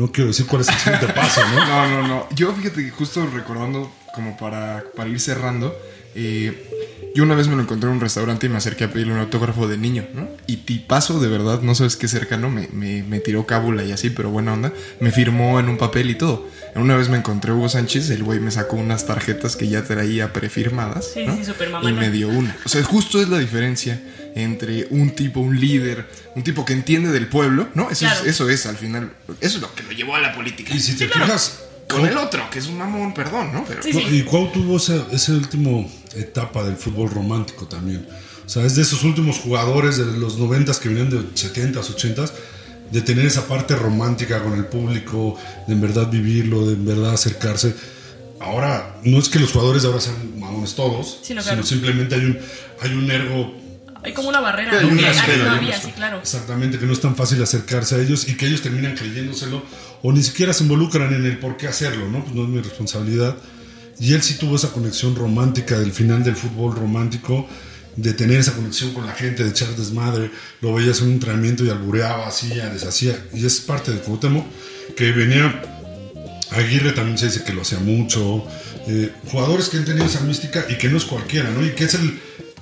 no 0.01 0.11
quiero 0.11 0.29
decir 0.29 0.47
cuál 0.47 0.63
es 0.63 0.69
el 0.69 0.75
siguiente 0.77 1.09
paso, 1.09 1.43
¿no? 1.49 1.67
No, 1.67 1.89
no, 1.89 2.09
no. 2.09 2.29
Yo 2.35 2.53
fíjate 2.55 2.83
que 2.83 2.91
justo 2.91 3.27
recordando 3.27 3.93
como 4.15 4.35
para, 4.39 4.83
para 4.97 5.11
ir 5.11 5.21
cerrando, 5.21 5.77
eh, 6.15 6.80
yo 7.15 7.23
una 7.25 7.35
vez 7.35 7.49
me 7.49 7.57
lo 7.57 7.63
encontré 7.63 7.89
en 7.89 7.97
un 7.97 8.01
restaurante 8.01 8.47
y 8.47 8.49
me 8.49 8.57
acerqué 8.59 8.85
a 8.85 8.91
pedirle 8.93 9.13
un 9.13 9.19
autógrafo 9.19 9.67
de 9.69 9.77
niño, 9.77 10.07
¿no? 10.15 10.29
Y 10.47 10.59
tipazo, 10.59 11.21
de 11.21 11.29
verdad, 11.29 11.61
no 11.63 11.75
sabes 11.75 11.97
qué 11.97 12.09
cercano, 12.09 12.51
me, 12.51 12.69
me, 12.73 13.03
me 13.03 13.21
tiró 13.21 13.47
cábula 13.47 13.85
y 13.85 13.93
así, 13.93 14.11
pero 14.11 14.31
buena 14.31 14.53
onda. 14.53 14.73
Me 15.01 15.11
firmó 15.11 15.59
en 15.61 15.69
un 15.69 15.77
papel 15.79 16.11
y 16.11 16.15
todo. 16.15 16.49
Una 16.77 16.97
vez 16.97 17.09
me 17.09 17.17
encontré 17.17 17.51
a 17.51 17.55
Hugo 17.55 17.69
Sánchez, 17.69 18.11
el 18.11 18.23
güey 18.23 18.39
me 18.39 18.51
sacó 18.51 18.77
unas 18.77 19.07
tarjetas 19.07 19.57
que 19.57 19.69
ya 19.69 19.83
traía 19.83 20.33
prefirmadas. 20.33 21.11
Sí, 21.15 21.27
¿no? 21.27 21.37
sí, 21.37 21.45
súper 21.45 21.71
Y 21.83 21.93
me 21.93 22.11
dio 22.11 22.29
una. 22.29 22.57
O 22.65 22.69
sea, 22.69 22.83
justo 22.85 23.21
es 23.21 23.29
la 23.29 23.39
diferencia 23.39 24.01
entre 24.37 24.87
un 24.91 25.11
tipo, 25.11 25.41
un 25.41 25.59
líder, 25.59 26.09
un 26.37 26.45
tipo 26.45 26.65
que 26.65 26.73
entiende 26.73 27.11
del 27.11 27.27
pueblo, 27.27 27.69
¿no? 27.75 27.91
Eso, 27.91 28.07
Claro. 28.07 28.21
es, 28.21 28.27
eso 28.29 28.49
es, 28.49 28.67
al 28.67 28.77
final, 28.77 29.13
eso 29.41 29.57
es 29.57 29.63
lo 29.63 29.75
que 29.75 29.83
lo 29.83 29.91
llevó 29.91 30.15
a 30.15 30.21
la 30.21 30.33
política. 30.33 30.73
Y 30.73 30.79
si 30.79 30.93
te 30.97 31.07
Sí, 31.07 31.11
claro. 31.11 31.35
Con 31.91 32.07
el 32.07 32.17
otro, 32.17 32.49
que 32.51 32.59
es 32.59 32.67
un 32.67 32.79
mamón, 32.79 33.13
perdón, 33.15 33.53
¿no? 33.53 33.65
Pero, 33.67 33.83
Sí, 33.83 33.93
No, 33.93 34.01
sí. 34.01 34.07
y 34.17 34.23
Cuau 34.23 34.51
tuvo 34.53 34.77
esa, 34.77 35.07
esa 35.13 35.33
última 35.33 35.87
etapa 36.15 36.63
del 36.65 36.77
fútbol 36.77 37.11
romántico 37.11 37.67
también. 37.67 38.07
O 38.47 38.49
sea, 38.49 38.65
es 38.65 38.75
de 38.77 38.83
esos 38.83 39.05
últimos 39.05 39.39
jugadores 39.39 39.97
de 39.99 40.07
los 40.19 40.39
90 40.39 40.73
que 40.81 40.89
venían 40.89 41.11
de 41.11 41.19
70s, 41.19 41.95
80s, 41.95 42.33
de 42.91 43.01
tener 43.03 43.27
esa 43.27 43.47
parte 43.47 43.77
romántica 43.77 44.43
con 44.43 44.55
el 44.55 44.65
público, 44.67 45.37
de 45.69 45.75
en 45.75 45.81
verdad 45.81 46.11
vivirlo, 46.11 46.67
de 46.67 46.73
en 46.75 46.85
verdad 46.85 47.13
acercarse. 47.13 47.75
Ahora, 48.41 48.97
no 49.05 49.19
es 49.19 49.29
que 49.29 49.39
los 49.39 49.53
jugadores 49.53 49.83
de 49.83 49.89
ahora 49.89 50.01
sean 50.01 50.41
mamones 50.41 50.75
todos, 50.75 51.21
Sí, 51.23 51.35
no, 51.35 51.43
sino 51.43 51.63
simplemente 51.63 52.15
hay 52.15 52.25
un, 52.25 52.39
hay 52.81 52.93
un 52.95 53.11
ergo 53.11 53.55
Hay 54.03 54.13
como 54.13 54.29
una 54.29 54.41
barrera, 54.41 54.79
Hay 54.79 54.87
¿no? 54.87 54.93
un 54.93 54.99
Que 54.99 55.07
respeto, 55.07 55.23
antes 55.33 55.39
no 55.39 55.45
hay 55.45 55.51
un 55.51 55.65
había, 55.65 55.81
sí, 55.81 55.93
claro. 55.93 56.19
Exactamente, 56.19 56.79
que 56.79 56.87
no 56.87 56.93
es 56.93 57.01
tan 57.01 57.17
fácil 57.17 57.43
acercarse 57.43 57.97
a 57.97 57.99
ellos 57.99 58.29
y 58.29 58.37
que 58.37 58.47
ellos 58.47 58.63
terminan 58.63 58.95
creyéndoselo 58.95 59.63
o 60.03 60.13
ni 60.13 60.23
siquiera 60.23 60.53
se 60.53 60.63
involucran 60.63 61.13
en 61.13 61.27
el 61.27 61.39
por 61.39 61.57
qué 61.57 61.69
hacerlo, 61.69 62.09
¿no? 62.09 62.25
Pues 62.25 62.35
no 62.35 62.45
es 62.45 62.49
mi 62.49 62.61
responsabilidad. 62.61 63.37
Y 63.99 64.15
él 64.15 64.23
sí 64.23 64.35
tuvo 64.35 64.57
esa 64.57 64.73
conexión 64.73 65.15
romántica 65.15 65.79
del 65.79 65.93
final 65.93 66.25
del 66.25 66.35
fútbol 66.35 66.75
romántico, 66.75 67.47
de 67.97 68.15
tener 68.15 68.41
esa 68.41 68.55
conexión 68.55 68.95
con 68.95 69.07
la 69.07 69.13
gente, 69.13 69.45
de 69.45 69.51
echar 69.51 69.69
desmadre. 69.77 70.31
Lo 70.63 70.73
veías 70.73 71.01
en 71.01 71.09
un 71.09 71.13
entrenamiento 71.15 71.65
y 71.65 71.69
albureaba, 71.69 72.27
hacía, 72.27 72.71
deshacía. 72.71 73.23
Y 73.35 73.45
es 73.45 73.61
parte 73.61 73.93
de 73.93 73.99
Cuauhtémoc, 73.99 74.47
que 74.97 75.13
venía 75.13 75.63
Aguirre 76.53 76.93
también 76.93 77.17
se 77.17 77.27
dice 77.27 77.45
que 77.45 77.53
lo 77.53 77.63
hacía 77.63 77.79
mucho. 77.79 78.45
Eh, 78.89 79.13
jugadores 79.27 79.69
que 79.69 79.77
han 79.77 79.85
tenido 79.85 80.07
esa 80.07 80.21
mística 80.21 80.65
y 80.69 80.77
que 80.77 80.89
no 80.89 80.97
es 80.97 81.05
cualquiera, 81.05 81.51
¿no? 81.51 81.65
Y 81.65 81.71
que 81.71 81.85
es 81.85 81.95
el 81.95 82.19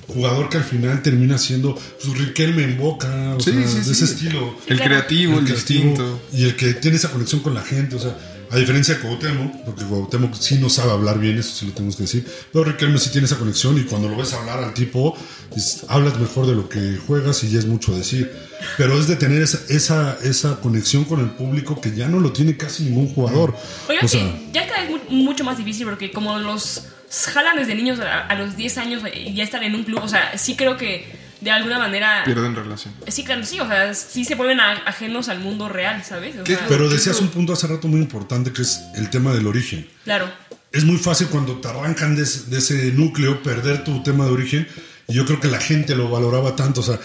jugador 0.09 0.49
que 0.49 0.57
al 0.57 0.65
final 0.65 1.03
termina 1.03 1.39
siendo 1.39 1.75
pues, 1.75 2.19
Riquelme 2.19 2.65
en 2.65 2.77
boca, 2.79 3.35
o 3.37 3.41
Sí, 3.41 3.53
sea, 3.53 3.69
sí, 3.69 3.79
de 3.79 3.85
sí. 3.85 3.91
ese 3.93 4.05
estilo. 4.05 4.57
el 4.67 4.81
creativo, 4.81 5.39
el, 5.39 5.45
distinto. 5.47 6.21
Y 6.33 6.45
el 6.45 6.57
que 6.57 6.75
tiene 6.75 6.97
esa 6.97 7.11
conexión 7.11 7.41
con 7.43 7.55
la 7.55 7.63
gente, 7.63 7.97
o 7.97 7.99
sea, 8.01 8.17
a 8.51 8.57
diferencia 8.57 8.95
de 8.95 9.01
Cuauhtémoc, 9.01 9.65
porque 9.67 9.85
Cuauhtémoc 9.85 10.35
sí 10.35 10.55
no 10.55 10.71
sabe 10.71 10.93
hablar 10.93 11.19
bien, 11.19 11.37
eso 11.37 11.55
sí 11.55 11.67
lo 11.67 11.73
tenemos 11.73 11.97
que 11.97 12.05
decir, 12.05 12.27
pero 12.51 12.65
Riquelme 12.65 12.99
sí 12.99 13.11
tiene 13.11 13.27
esa 13.27 13.37
conexión 13.37 13.77
y 13.79 13.83
cuando 13.83 14.09
lo 14.09 14.17
ves 14.17 14.33
hablar 14.33 14.65
al 14.65 14.73
tipo, 14.73 15.15
es- 15.55 15.85
hablas 15.89 16.19
mejor 16.19 16.47
de 16.47 16.55
lo 16.55 16.67
que 16.67 16.97
juegas 17.07 17.45
y 17.45 17.51
ya 17.51 17.59
es 17.59 17.67
mucho 17.67 17.95
decir. 17.95 18.33
Pero 18.79 18.99
es 18.99 19.07
de 19.07 19.17
tener 19.17 19.43
esa, 19.43 19.59
esa, 19.69 20.19
esa 20.25 20.57
conexión 20.61 21.05
con 21.05 21.21
el 21.21 21.31
público 21.31 21.79
que 21.81 21.95
ya 21.95 22.09
no 22.09 22.19
lo 22.21 22.33
tiene 22.33 22.57
casi 22.57 22.85
ningún 22.85 23.09
jugador. 23.15 23.55
Oigan, 23.89 24.05
o 24.05 24.09
sea, 24.09 24.21
que 24.21 24.49
ya 24.53 24.67
cada 24.67 24.81
vez 24.83 24.91
mu- 25.11 25.17
mucho 25.25 25.45
más 25.45 25.59
difícil 25.59 25.85
porque 25.87 26.11
como 26.11 26.39
los 26.39 26.83
jalan 27.11 27.57
desde 27.57 27.75
niños 27.75 28.01
a, 28.01 28.27
a 28.27 28.35
los 28.35 28.57
10 28.57 28.79
años 28.79 29.03
y 29.15 29.35
ya 29.35 29.45
están 29.45 29.63
en 29.63 29.75
un 29.75 29.85
club, 29.85 30.01
o 30.03 30.09
sea, 30.09 30.37
sí 30.39 30.57
creo 30.57 30.77
que 30.77 31.07
de 31.41 31.51
alguna 31.53 31.79
manera... 31.79 32.23
Pierden 32.25 32.55
relación. 32.57 32.93
Sí, 33.07 33.23
claro, 33.25 33.45
sí, 33.45 33.61
o 33.61 33.67
sea, 33.69 33.95
sí 33.95 34.25
se 34.25 34.35
vuelven 34.35 34.59
a- 34.61 34.73
ajenos 34.87 35.29
al 35.29 35.39
mundo 35.39 35.69
real, 35.69 36.03
¿sabes? 36.05 36.37
O 36.37 36.45
¿Qué 36.45 36.57
sea, 36.57 36.67
pero 36.69 36.89
decías 36.89 37.21
un 37.21 37.29
punto 37.29 37.53
hace 37.53 37.67
rato 37.69 37.87
muy 37.89 38.01
importante 38.01 38.53
que 38.53 38.63
es 38.63 38.81
el 38.97 39.09
tema 39.09 39.33
del 39.33 39.47
origen. 39.47 39.89
Claro. 40.05 40.29
es 40.73 40.85
muy 40.85 40.97
fácil 40.99 41.29
cuando 41.29 41.57
te 41.61 41.69
arrancan 41.69 42.17
de 42.17 42.25
ese, 42.25 42.51
de 42.51 42.59
ese 42.59 42.93
núcleo 42.93 43.43
perder 43.43 43.85
tu 43.85 44.03
tema 44.03 44.25
de 44.27 44.33
origen 44.33 44.69
y 45.07 45.15
yo 45.15 45.25
creo 45.25 45.39
que 45.41 45.49
la 45.49 45.61
gente 45.61 45.95
lo 45.95 46.11
valoraba 46.11 46.57
tanto, 46.57 46.81
o 46.81 46.85
sea, 46.85 46.99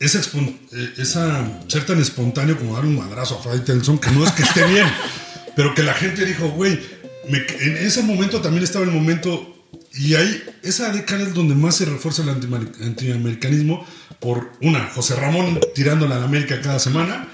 esa, 0.00 0.18
eh, 0.18 0.94
esa 0.98 1.46
ser 1.68 1.86
tan 1.86 2.00
espontáneo 2.00 2.58
como 2.58 2.74
dar 2.74 2.84
un 2.84 2.96
madrazo 2.96 3.38
a 3.38 3.42
Fray 3.42 3.60
Telson, 3.60 3.98
que 3.98 4.10
no 4.10 4.24
es 4.24 4.32
que 4.32 4.42
esté 4.42 4.64
bien, 4.64 4.86
pero 5.56 5.74
que 5.74 5.82
la 5.84 5.94
gente 5.94 6.24
dijo, 6.24 6.48
güey, 6.48 6.80
me- 7.28 7.44
en 7.60 7.76
ese 7.76 8.02
momento 8.02 8.40
también 8.40 8.64
estaba 8.64 8.84
el 8.84 8.90
momento 8.90 9.53
y 9.94 10.14
ahí 10.14 10.42
esa 10.62 10.90
década 10.90 11.22
es 11.22 11.34
donde 11.34 11.54
más 11.54 11.76
se 11.76 11.84
refuerza 11.84 12.22
el 12.22 12.28
antiamericanismo 12.30 13.86
por 14.20 14.52
una, 14.62 14.88
José 14.94 15.16
Ramón 15.16 15.60
tirándole 15.74 16.14
a 16.14 16.18
la 16.18 16.24
América 16.24 16.60
cada 16.60 16.78
semana. 16.78 17.28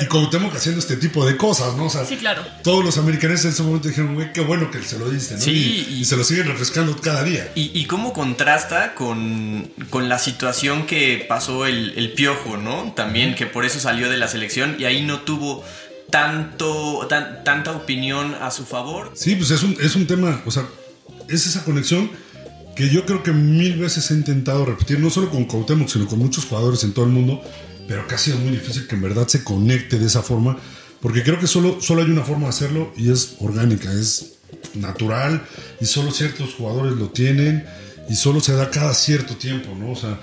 Y 0.00 0.06
Cuauhtémoc 0.06 0.54
haciendo 0.56 0.80
este 0.80 0.96
tipo 0.96 1.26
de 1.26 1.36
cosas, 1.36 1.76
¿no? 1.76 1.84
O 1.84 1.90
sea, 1.90 2.06
Sí, 2.06 2.16
claro. 2.16 2.42
todos 2.62 2.82
los 2.82 2.96
americanos 2.96 3.44
en 3.44 3.50
ese 3.50 3.62
momento 3.62 3.88
dijeron, 3.88 4.14
güey, 4.14 4.32
qué 4.32 4.40
bueno 4.40 4.70
que 4.70 4.80
se 4.82 4.98
lo 4.98 5.10
diste, 5.10 5.34
¿no? 5.34 5.40
Sí, 5.42 5.50
y, 5.50 5.94
y- 5.96 6.00
y 6.00 6.04
se 6.06 6.16
lo 6.16 6.24
siguen 6.24 6.46
refrescando 6.46 6.96
cada 6.98 7.22
día. 7.24 7.52
Y, 7.54 7.78
y 7.78 7.84
cómo 7.84 8.14
contrasta 8.14 8.94
con, 8.94 9.70
con 9.90 10.08
la 10.08 10.18
situación 10.18 10.86
que 10.86 11.26
pasó 11.28 11.66
el, 11.66 11.92
el 11.98 12.12
Piojo, 12.14 12.56
¿no? 12.56 12.94
También 12.96 13.34
que 13.34 13.44
por 13.44 13.66
eso 13.66 13.80
salió 13.80 14.08
de 14.08 14.16
la 14.16 14.28
selección 14.28 14.76
y 14.78 14.86
ahí 14.86 15.02
no 15.04 15.20
tuvo 15.20 15.62
tanto, 16.08 17.06
tan- 17.10 17.44
tanta 17.44 17.72
opinión 17.72 18.34
a 18.40 18.50
su 18.50 18.64
favor. 18.64 19.12
Sí, 19.14 19.34
pues 19.34 19.50
es 19.50 19.62
un, 19.62 19.76
es 19.78 19.94
un 19.94 20.06
tema, 20.06 20.40
o 20.46 20.50
sea, 20.50 20.64
es 21.28 21.46
esa 21.46 21.64
conexión 21.64 22.10
que 22.76 22.88
yo 22.88 23.04
creo 23.04 23.22
que 23.22 23.32
mil 23.32 23.76
veces 23.78 24.10
he 24.10 24.14
intentado 24.14 24.64
repetir, 24.64 24.98
no 24.98 25.10
solo 25.10 25.30
con 25.30 25.44
Cuauhtémoc, 25.44 25.88
sino 25.88 26.06
con 26.06 26.18
muchos 26.18 26.46
jugadores 26.46 26.82
en 26.84 26.92
todo 26.92 27.04
el 27.04 27.10
mundo, 27.10 27.42
pero 27.86 28.06
que 28.06 28.14
ha 28.14 28.18
sido 28.18 28.38
muy 28.38 28.50
difícil 28.52 28.86
que 28.86 28.94
en 28.94 29.02
verdad 29.02 29.28
se 29.28 29.44
conecte 29.44 29.98
de 29.98 30.06
esa 30.06 30.22
forma, 30.22 30.56
porque 31.00 31.22
creo 31.22 31.38
que 31.38 31.46
solo, 31.46 31.80
solo 31.80 32.02
hay 32.02 32.10
una 32.10 32.22
forma 32.22 32.44
de 32.44 32.48
hacerlo 32.50 32.92
y 32.96 33.10
es 33.10 33.36
orgánica, 33.40 33.92
es 33.92 34.34
natural 34.74 35.44
y 35.80 35.84
solo 35.86 36.10
ciertos 36.12 36.54
jugadores 36.54 36.94
lo 36.94 37.08
tienen 37.10 37.64
y 38.08 38.14
solo 38.14 38.40
se 38.40 38.54
da 38.54 38.70
cada 38.70 38.94
cierto 38.94 39.36
tiempo, 39.36 39.74
¿no? 39.78 39.90
O 39.92 39.96
sea, 39.96 40.18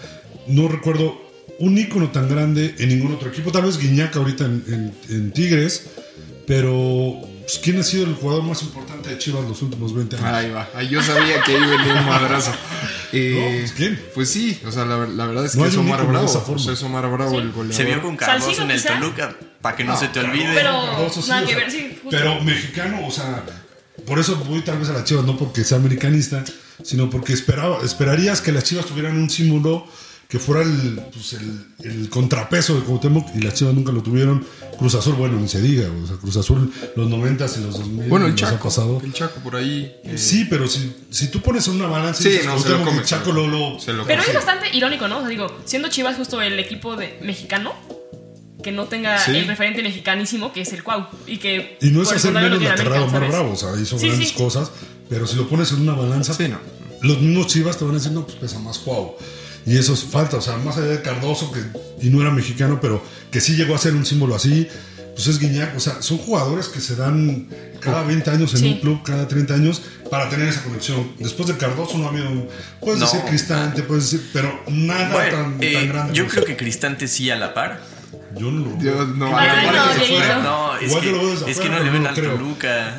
no 0.47 0.67
recuerdo 0.67 1.19
un 1.59 1.77
ícono 1.77 2.09
tan 2.12 2.29
grande 2.29 2.73
en 2.79 2.89
ningún 2.89 3.12
otro 3.13 3.29
equipo, 3.29 3.51
tal 3.51 3.63
vez 3.63 3.77
Guiñac 3.77 4.15
ahorita 4.15 4.45
en, 4.45 4.63
en- 4.67 5.15
en 5.15 5.31
Tigres, 5.33 5.83
pero 6.47 7.19
pues, 7.49 7.59
¿quién 7.63 7.79
ha 7.79 7.83
sido 7.83 8.05
el 8.05 8.15
jugador 8.15 8.43
más 8.43 8.62
importante 8.62 9.09
de 9.09 9.17
Chivas 9.17 9.43
los 9.45 9.62
últimos 9.62 9.93
20 9.95 10.15
años? 10.17 10.27
Ahí 10.27 10.51
va. 10.51 10.83
Yo 10.83 11.01
sabía 11.01 11.41
que 11.41 11.53
iba 11.53 11.65
a 11.65 11.69
venir 11.69 11.93
un 11.93 12.05
madrazo. 12.05 12.51
Eh, 13.12 13.33
No, 13.33 13.59
pues, 13.59 13.71
¿quién? 13.71 13.99
Pues 14.13 14.29
sí, 14.29 14.62
o 14.67 14.71
sea, 14.71 14.85
la, 14.85 15.07
la 15.07 15.25
verdad 15.25 15.43
es 15.43 15.55
No 15.55 15.63
que 15.63 15.69
es 15.69 15.75
un 15.77 15.88
Omar 15.88 16.05
Bravo. 16.05 16.27
esa 16.27 16.41
forma. 16.41 16.57
O 16.62 16.63
sea, 16.63 16.73
es 16.73 16.83
Omar 16.83 17.09
Bravo 17.09 17.31
Sí. 17.31 17.38
el 17.38 17.51
goleador. 17.51 17.75
Se 17.75 17.83
vio 17.85 18.01
con 18.03 18.15
Cardoso 18.15 18.45
Salcido, 18.45 18.65
en 18.65 18.71
el 18.71 18.77
quizá. 18.77 18.99
Toluca, 18.99 19.35
para 19.63 19.75
que 19.75 19.83
no, 19.83 19.93
No, 19.93 19.99
se 19.99 20.07
te 20.09 20.19
olvide. 20.19 20.51
Pero- 20.53 20.85
Cardoso 20.91 21.21
sí, 21.23 21.29
nada 21.31 21.41
o 21.41 21.45
que 21.47 21.49
sea, 21.53 21.57
ver, 21.59 21.71
sí, 21.71 21.99
justo. 22.03 22.09
Pero 22.12 22.39
mexicano, 22.43 23.07
o 23.07 23.09
sea, 23.09 23.43
por 24.05 24.19
eso 24.19 24.35
voy 24.47 24.62
tal 24.62 24.77
vez 24.77 24.89
a 24.89 24.93
las 24.93 25.05
Chivas, 25.05 25.25
no 25.25 25.35
porque 25.39 25.63
sea 25.63 25.79
americanista, 25.79 26.43
sino 26.83 27.09
porque 27.09 27.33
esperaba, 27.33 27.79
esperarías 27.83 28.41
que 28.41 28.51
las 28.51 28.63
Chivas 28.63 28.85
tuvieran 28.85 29.17
un 29.17 29.27
símbolo 29.31 29.88
que 30.29 30.37
fuera 30.37 30.61
el, 30.61 31.01
pues, 31.11 31.33
el, 31.33 31.65
el 31.83 32.07
contrapeso 32.09 32.75
de 32.75 32.81
Cuauhtémoc 32.81 33.35
y 33.35 33.39
las 33.41 33.55
Chivas 33.55 33.73
nunca 33.73 33.91
lo 33.91 34.03
tuvieron. 34.03 34.45
Cruz 34.77 34.93
Azul, 34.93 35.15
bueno, 35.15 35.39
ni 35.39 35.47
se 35.47 35.59
diga, 35.59 35.89
o 36.03 36.05
sea, 36.05 36.17
Cruz 36.17 36.37
Azul 36.37 36.71
los 36.95 37.09
90 37.09 37.45
y 37.57 37.63
los 37.63 37.79
2000 37.79 38.07
Bueno, 38.09 38.27
el 38.27 38.33
nos 38.33 38.43
ha 38.43 38.51
Chaco. 38.51 38.63
pasado. 38.65 39.01
El 39.03 39.11
Chaco 39.11 39.39
por 39.41 39.55
ahí. 39.55 39.91
eh, 40.03 40.17
Sí, 40.19 40.45
pero 40.47 40.67
si, 40.67 40.93
si 41.09 41.29
tú 41.31 41.41
pones 41.41 41.67
en 41.67 41.73
una 41.77 41.87
balanza 41.87 42.29
y 42.29 42.31
Sí, 42.31 42.39
no, 42.45 42.59
se 42.59 42.69
lo 42.69 42.83
come, 42.85 43.01
Chaco 43.03 43.25
se 43.25 43.33
lo- 43.33 43.47
lo, 43.47 43.79
se 43.79 43.91
lo 43.93 44.05
Pero 44.05 44.21
come. 44.21 44.29
es 44.29 44.35
bastante 44.45 44.77
irónico, 44.77 45.07
¿no? 45.07 45.17
O 45.17 45.21
sea, 45.21 45.29
digo, 45.29 45.47
siendo 45.65 45.87
Chivas 45.89 46.15
justo 46.15 46.39
el 46.43 46.59
equipo 46.59 46.95
de 46.95 47.17
mexicano, 47.23 47.73
que 48.63 48.71
no 48.71 48.85
tenga 48.85 49.17
Sí. 49.25 49.31
el 49.35 49.47
referente 49.47 49.81
mexicanísimo, 49.81 50.53
que 50.53 50.61
es 50.61 50.71
el 50.73 50.83
Cuau. 50.83 51.07
Y 51.25 51.37
que. 51.37 51.79
Y 51.81 51.89
no 51.89 52.03
es 52.03 52.09
el 52.11 52.17
hacer 52.17 52.33
menos 52.33 52.61
la 52.61 52.75
carrera 52.75 52.97
de 52.99 53.03
Omar 53.05 53.11
¿sabes? 53.13 53.29
Bravo, 53.31 53.51
o 53.53 53.55
sea, 53.55 53.69
hizo 53.81 53.97
Sí, 53.97 54.05
grandes 54.09 54.29
sí. 54.29 54.35
cosas, 54.35 54.69
pero 55.09 55.25
si 55.25 55.35
lo 55.37 55.49
pones 55.49 55.71
en 55.71 55.81
una 55.81 55.93
balanza, 55.93 56.35
Sí, 56.35 56.47
no. 56.47 56.59
los 57.01 57.19
mismos 57.19 57.47
Chivas 57.47 57.77
te 57.79 57.85
van 57.85 57.97
no, 58.13 58.25
pues 58.25 58.37
pesa 58.37 58.59
más 58.59 58.77
Cuau. 58.77 59.15
Y 59.69 59.77
eso 59.77 59.93
es 59.93 60.03
falta, 60.03 60.38
o 60.38 60.41
sea, 60.41 60.58
más 60.58 60.77
allá 60.77 60.88
de 60.88 61.01
Cardoso, 61.01 61.51
que 61.51 61.60
y 62.01 62.10
no 62.10 62.21
era 62.21 62.32
mexicano, 62.32 62.79
pero 62.82 63.03
que 63.32 63.39
sí 63.39 63.55
llegó 63.55 63.75
a 63.75 63.77
ser 63.77 63.93
un 63.93 64.05
símbolo 64.05 64.36
así, 64.36 64.67
pues 65.13 65.27
es 65.27 65.38
Guiñac, 65.39 65.75
o 65.75 65.79
sea, 65.79 66.01
son 66.01 66.17
jugadores 66.17 66.69
que 66.69 66.79
se 66.79 66.95
dan 66.95 67.47
cada 67.79 68.03
20 68.03 68.29
años 68.32 68.53
en 68.53 68.60
Sí. 68.60 68.67
un 68.73 68.79
club, 68.79 69.03
cada 69.03 69.27
30 69.27 69.53
años, 69.53 69.82
para 70.10 70.27
tener 70.29 70.47
esa 70.47 70.63
conexión. 70.63 71.12
Después 71.19 71.47
de 71.49 71.58
Cardoso 71.58 71.97
no 71.97 72.05
ha 72.08 72.10
habido, 72.10 72.29
un- 72.29 72.47
puedes 72.79 72.99
No. 72.99 73.05
decir 73.05 73.21
Cristante, 73.27 73.84
puedes 73.84 74.10
decir, 74.10 74.27
pero 74.34 74.63
nada 74.69 75.10
Bueno, 75.12 75.38
tan, 75.38 75.58
eh, 75.63 75.73
tan 75.73 75.88
grande. 75.89 76.13
yo 76.13 76.27
creo 76.27 76.45
que 76.45 76.55
Cristante 76.58 77.08
sí 77.08 77.29
a 77.29 77.36
la 77.36 77.53
par. 77.53 77.79
Yo 78.38 78.51
no 78.51 78.65
lo 78.65 78.79
Yo 78.82 79.05
no, 79.05 79.38
Ay, 79.38 79.47
a 79.49 79.71
la 79.71 79.84
no, 80.41 80.79
que 80.79 80.86
es 80.86 80.91
Igual 80.91 81.03
yo 81.05 81.12
lo 81.12 81.17
veo 81.27 81.45
que, 81.45 81.51
es 81.51 81.60
que 81.60 81.69
no 81.69 81.79
le 81.84 81.89
ven 81.89 82.03
no 82.03 82.10
al. 82.10 82.15
Toluca. 82.15 82.97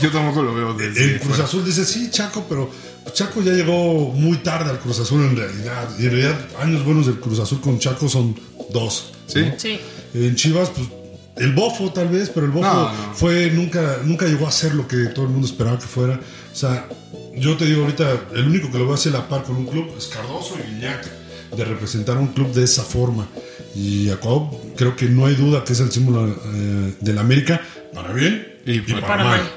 Yo 0.00 0.10
tampoco 0.10 0.42
lo 0.42 0.54
veo 0.54 0.74
desde 0.74 1.04
El 1.04 1.10
Cruz 1.20 1.28
fuera. 1.30 1.44
Azul 1.44 1.64
dice, 1.64 1.84
sí, 1.84 2.10
Chaco, 2.10 2.46
pero 2.48 2.70
Chaco 3.12 3.42
ya 3.42 3.52
llegó 3.52 4.12
muy 4.12 4.38
tarde 4.38 4.70
al 4.70 4.78
Cruz 4.78 5.00
Azul 5.00 5.22
en 5.24 5.36
realidad. 5.36 5.88
Y 5.98 6.04
en 6.04 6.10
realidad, 6.10 6.38
años 6.60 6.84
buenos 6.84 7.06
del 7.06 7.18
Cruz 7.20 7.38
Azul 7.40 7.60
con 7.60 7.78
Chaco 7.78 8.08
son 8.08 8.34
dos. 8.72 9.12
Sí. 9.26 9.40
¿no? 9.40 9.54
Sí. 9.58 9.78
En 10.14 10.34
Chivas, 10.36 10.70
pues, 10.70 10.86
el 11.36 11.52
Bofo 11.52 11.92
tal 11.92 12.08
vez, 12.08 12.30
pero 12.30 12.46
el 12.46 12.52
Bofo 12.52 12.66
No, 12.66 12.92
no. 12.92 13.14
fue, 13.14 13.50
nunca, 13.50 13.98
nunca 14.04 14.26
llegó 14.26 14.46
a 14.48 14.52
ser 14.52 14.74
lo 14.74 14.88
que 14.88 14.96
todo 15.06 15.26
el 15.26 15.30
mundo 15.30 15.46
esperaba 15.46 15.78
que 15.78 15.86
fuera. 15.86 16.18
O 16.52 16.56
sea, 16.56 16.88
yo 17.36 17.56
te 17.56 17.66
digo 17.66 17.82
ahorita, 17.82 18.26
el 18.34 18.46
único 18.46 18.70
que 18.72 18.78
lo 18.78 18.86
va 18.86 18.92
a 18.92 18.94
hacer 18.96 19.14
a 19.14 19.18
la 19.20 19.28
par 19.28 19.44
con 19.44 19.56
un 19.56 19.66
club 19.66 19.92
es 19.96 20.06
Cardoso 20.06 20.56
y 20.58 20.74
Guiñac, 20.74 21.06
de 21.56 21.64
representar 21.64 22.16
un 22.18 22.28
club 22.28 22.52
de 22.52 22.64
esa 22.64 22.82
forma. 22.82 23.28
Y 23.74 24.10
Acuau, 24.10 24.72
creo 24.76 24.96
que 24.96 25.06
no 25.06 25.26
hay 25.26 25.34
duda 25.36 25.62
que 25.64 25.74
es 25.74 25.80
el 25.80 25.92
símbolo 25.92 26.26
eh, 26.28 26.94
del 27.00 27.18
América, 27.18 27.60
para 27.94 28.12
bien 28.12 28.58
Y 28.66 28.78
y, 28.78 28.80
para, 28.80 29.06
para 29.06 29.24
mal. 29.24 29.38
mal. 29.40 29.48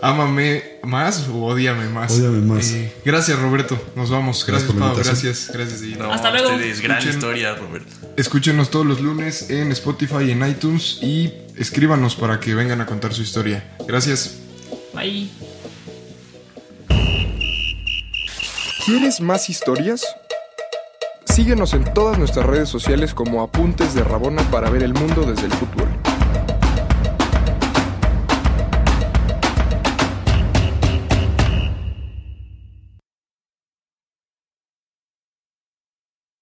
Ámame 0.00 0.62
más 0.84 1.28
o 1.28 1.44
odiame 1.46 1.88
más. 1.88 2.12
Ódiame 2.12 2.40
más. 2.40 2.70
Eh, 2.70 2.92
gracias, 3.04 3.38
Roberto. 3.38 3.80
Nos 3.96 4.10
vamos. 4.10 4.44
Gracias, 4.46 4.70
invitación. 4.70 5.04
Gracias. 5.04 5.50
Gracias. 5.52 5.80
No, 5.98 6.12
Hasta 6.12 6.30
luego. 6.30 6.50
ustedes, 6.50 6.80
gran 6.80 6.98
Escuchen. 6.98 7.18
historia, 7.18 7.54
Roberto. 7.54 7.94
Escúchenos 8.16 8.70
todos 8.70 8.86
los 8.86 9.00
lunes 9.00 9.50
en 9.50 9.72
Spotify 9.72 10.24
y 10.26 10.30
en 10.32 10.48
iTunes 10.48 10.98
y 11.02 11.32
escríbanos 11.56 12.14
para 12.14 12.38
que 12.40 12.54
vengan 12.54 12.80
a 12.80 12.86
contar 12.86 13.12
su 13.12 13.22
historia. 13.22 13.76
Gracias. 13.86 14.36
Bye. 14.94 15.28
¿Quieres 18.86 19.20
más 19.20 19.50
historias? 19.50 20.04
Síguenos 21.26 21.74
en 21.74 21.84
todas 21.92 22.18
nuestras 22.18 22.46
redes 22.46 22.68
sociales 22.68 23.14
como 23.14 23.42
Apuntes 23.42 23.94
de 23.94 24.02
Rabona 24.02 24.42
para 24.50 24.70
ver 24.70 24.82
el 24.82 24.94
mundo 24.94 25.22
desde 25.22 25.46
el 25.46 25.52
fútbol. 25.52 25.88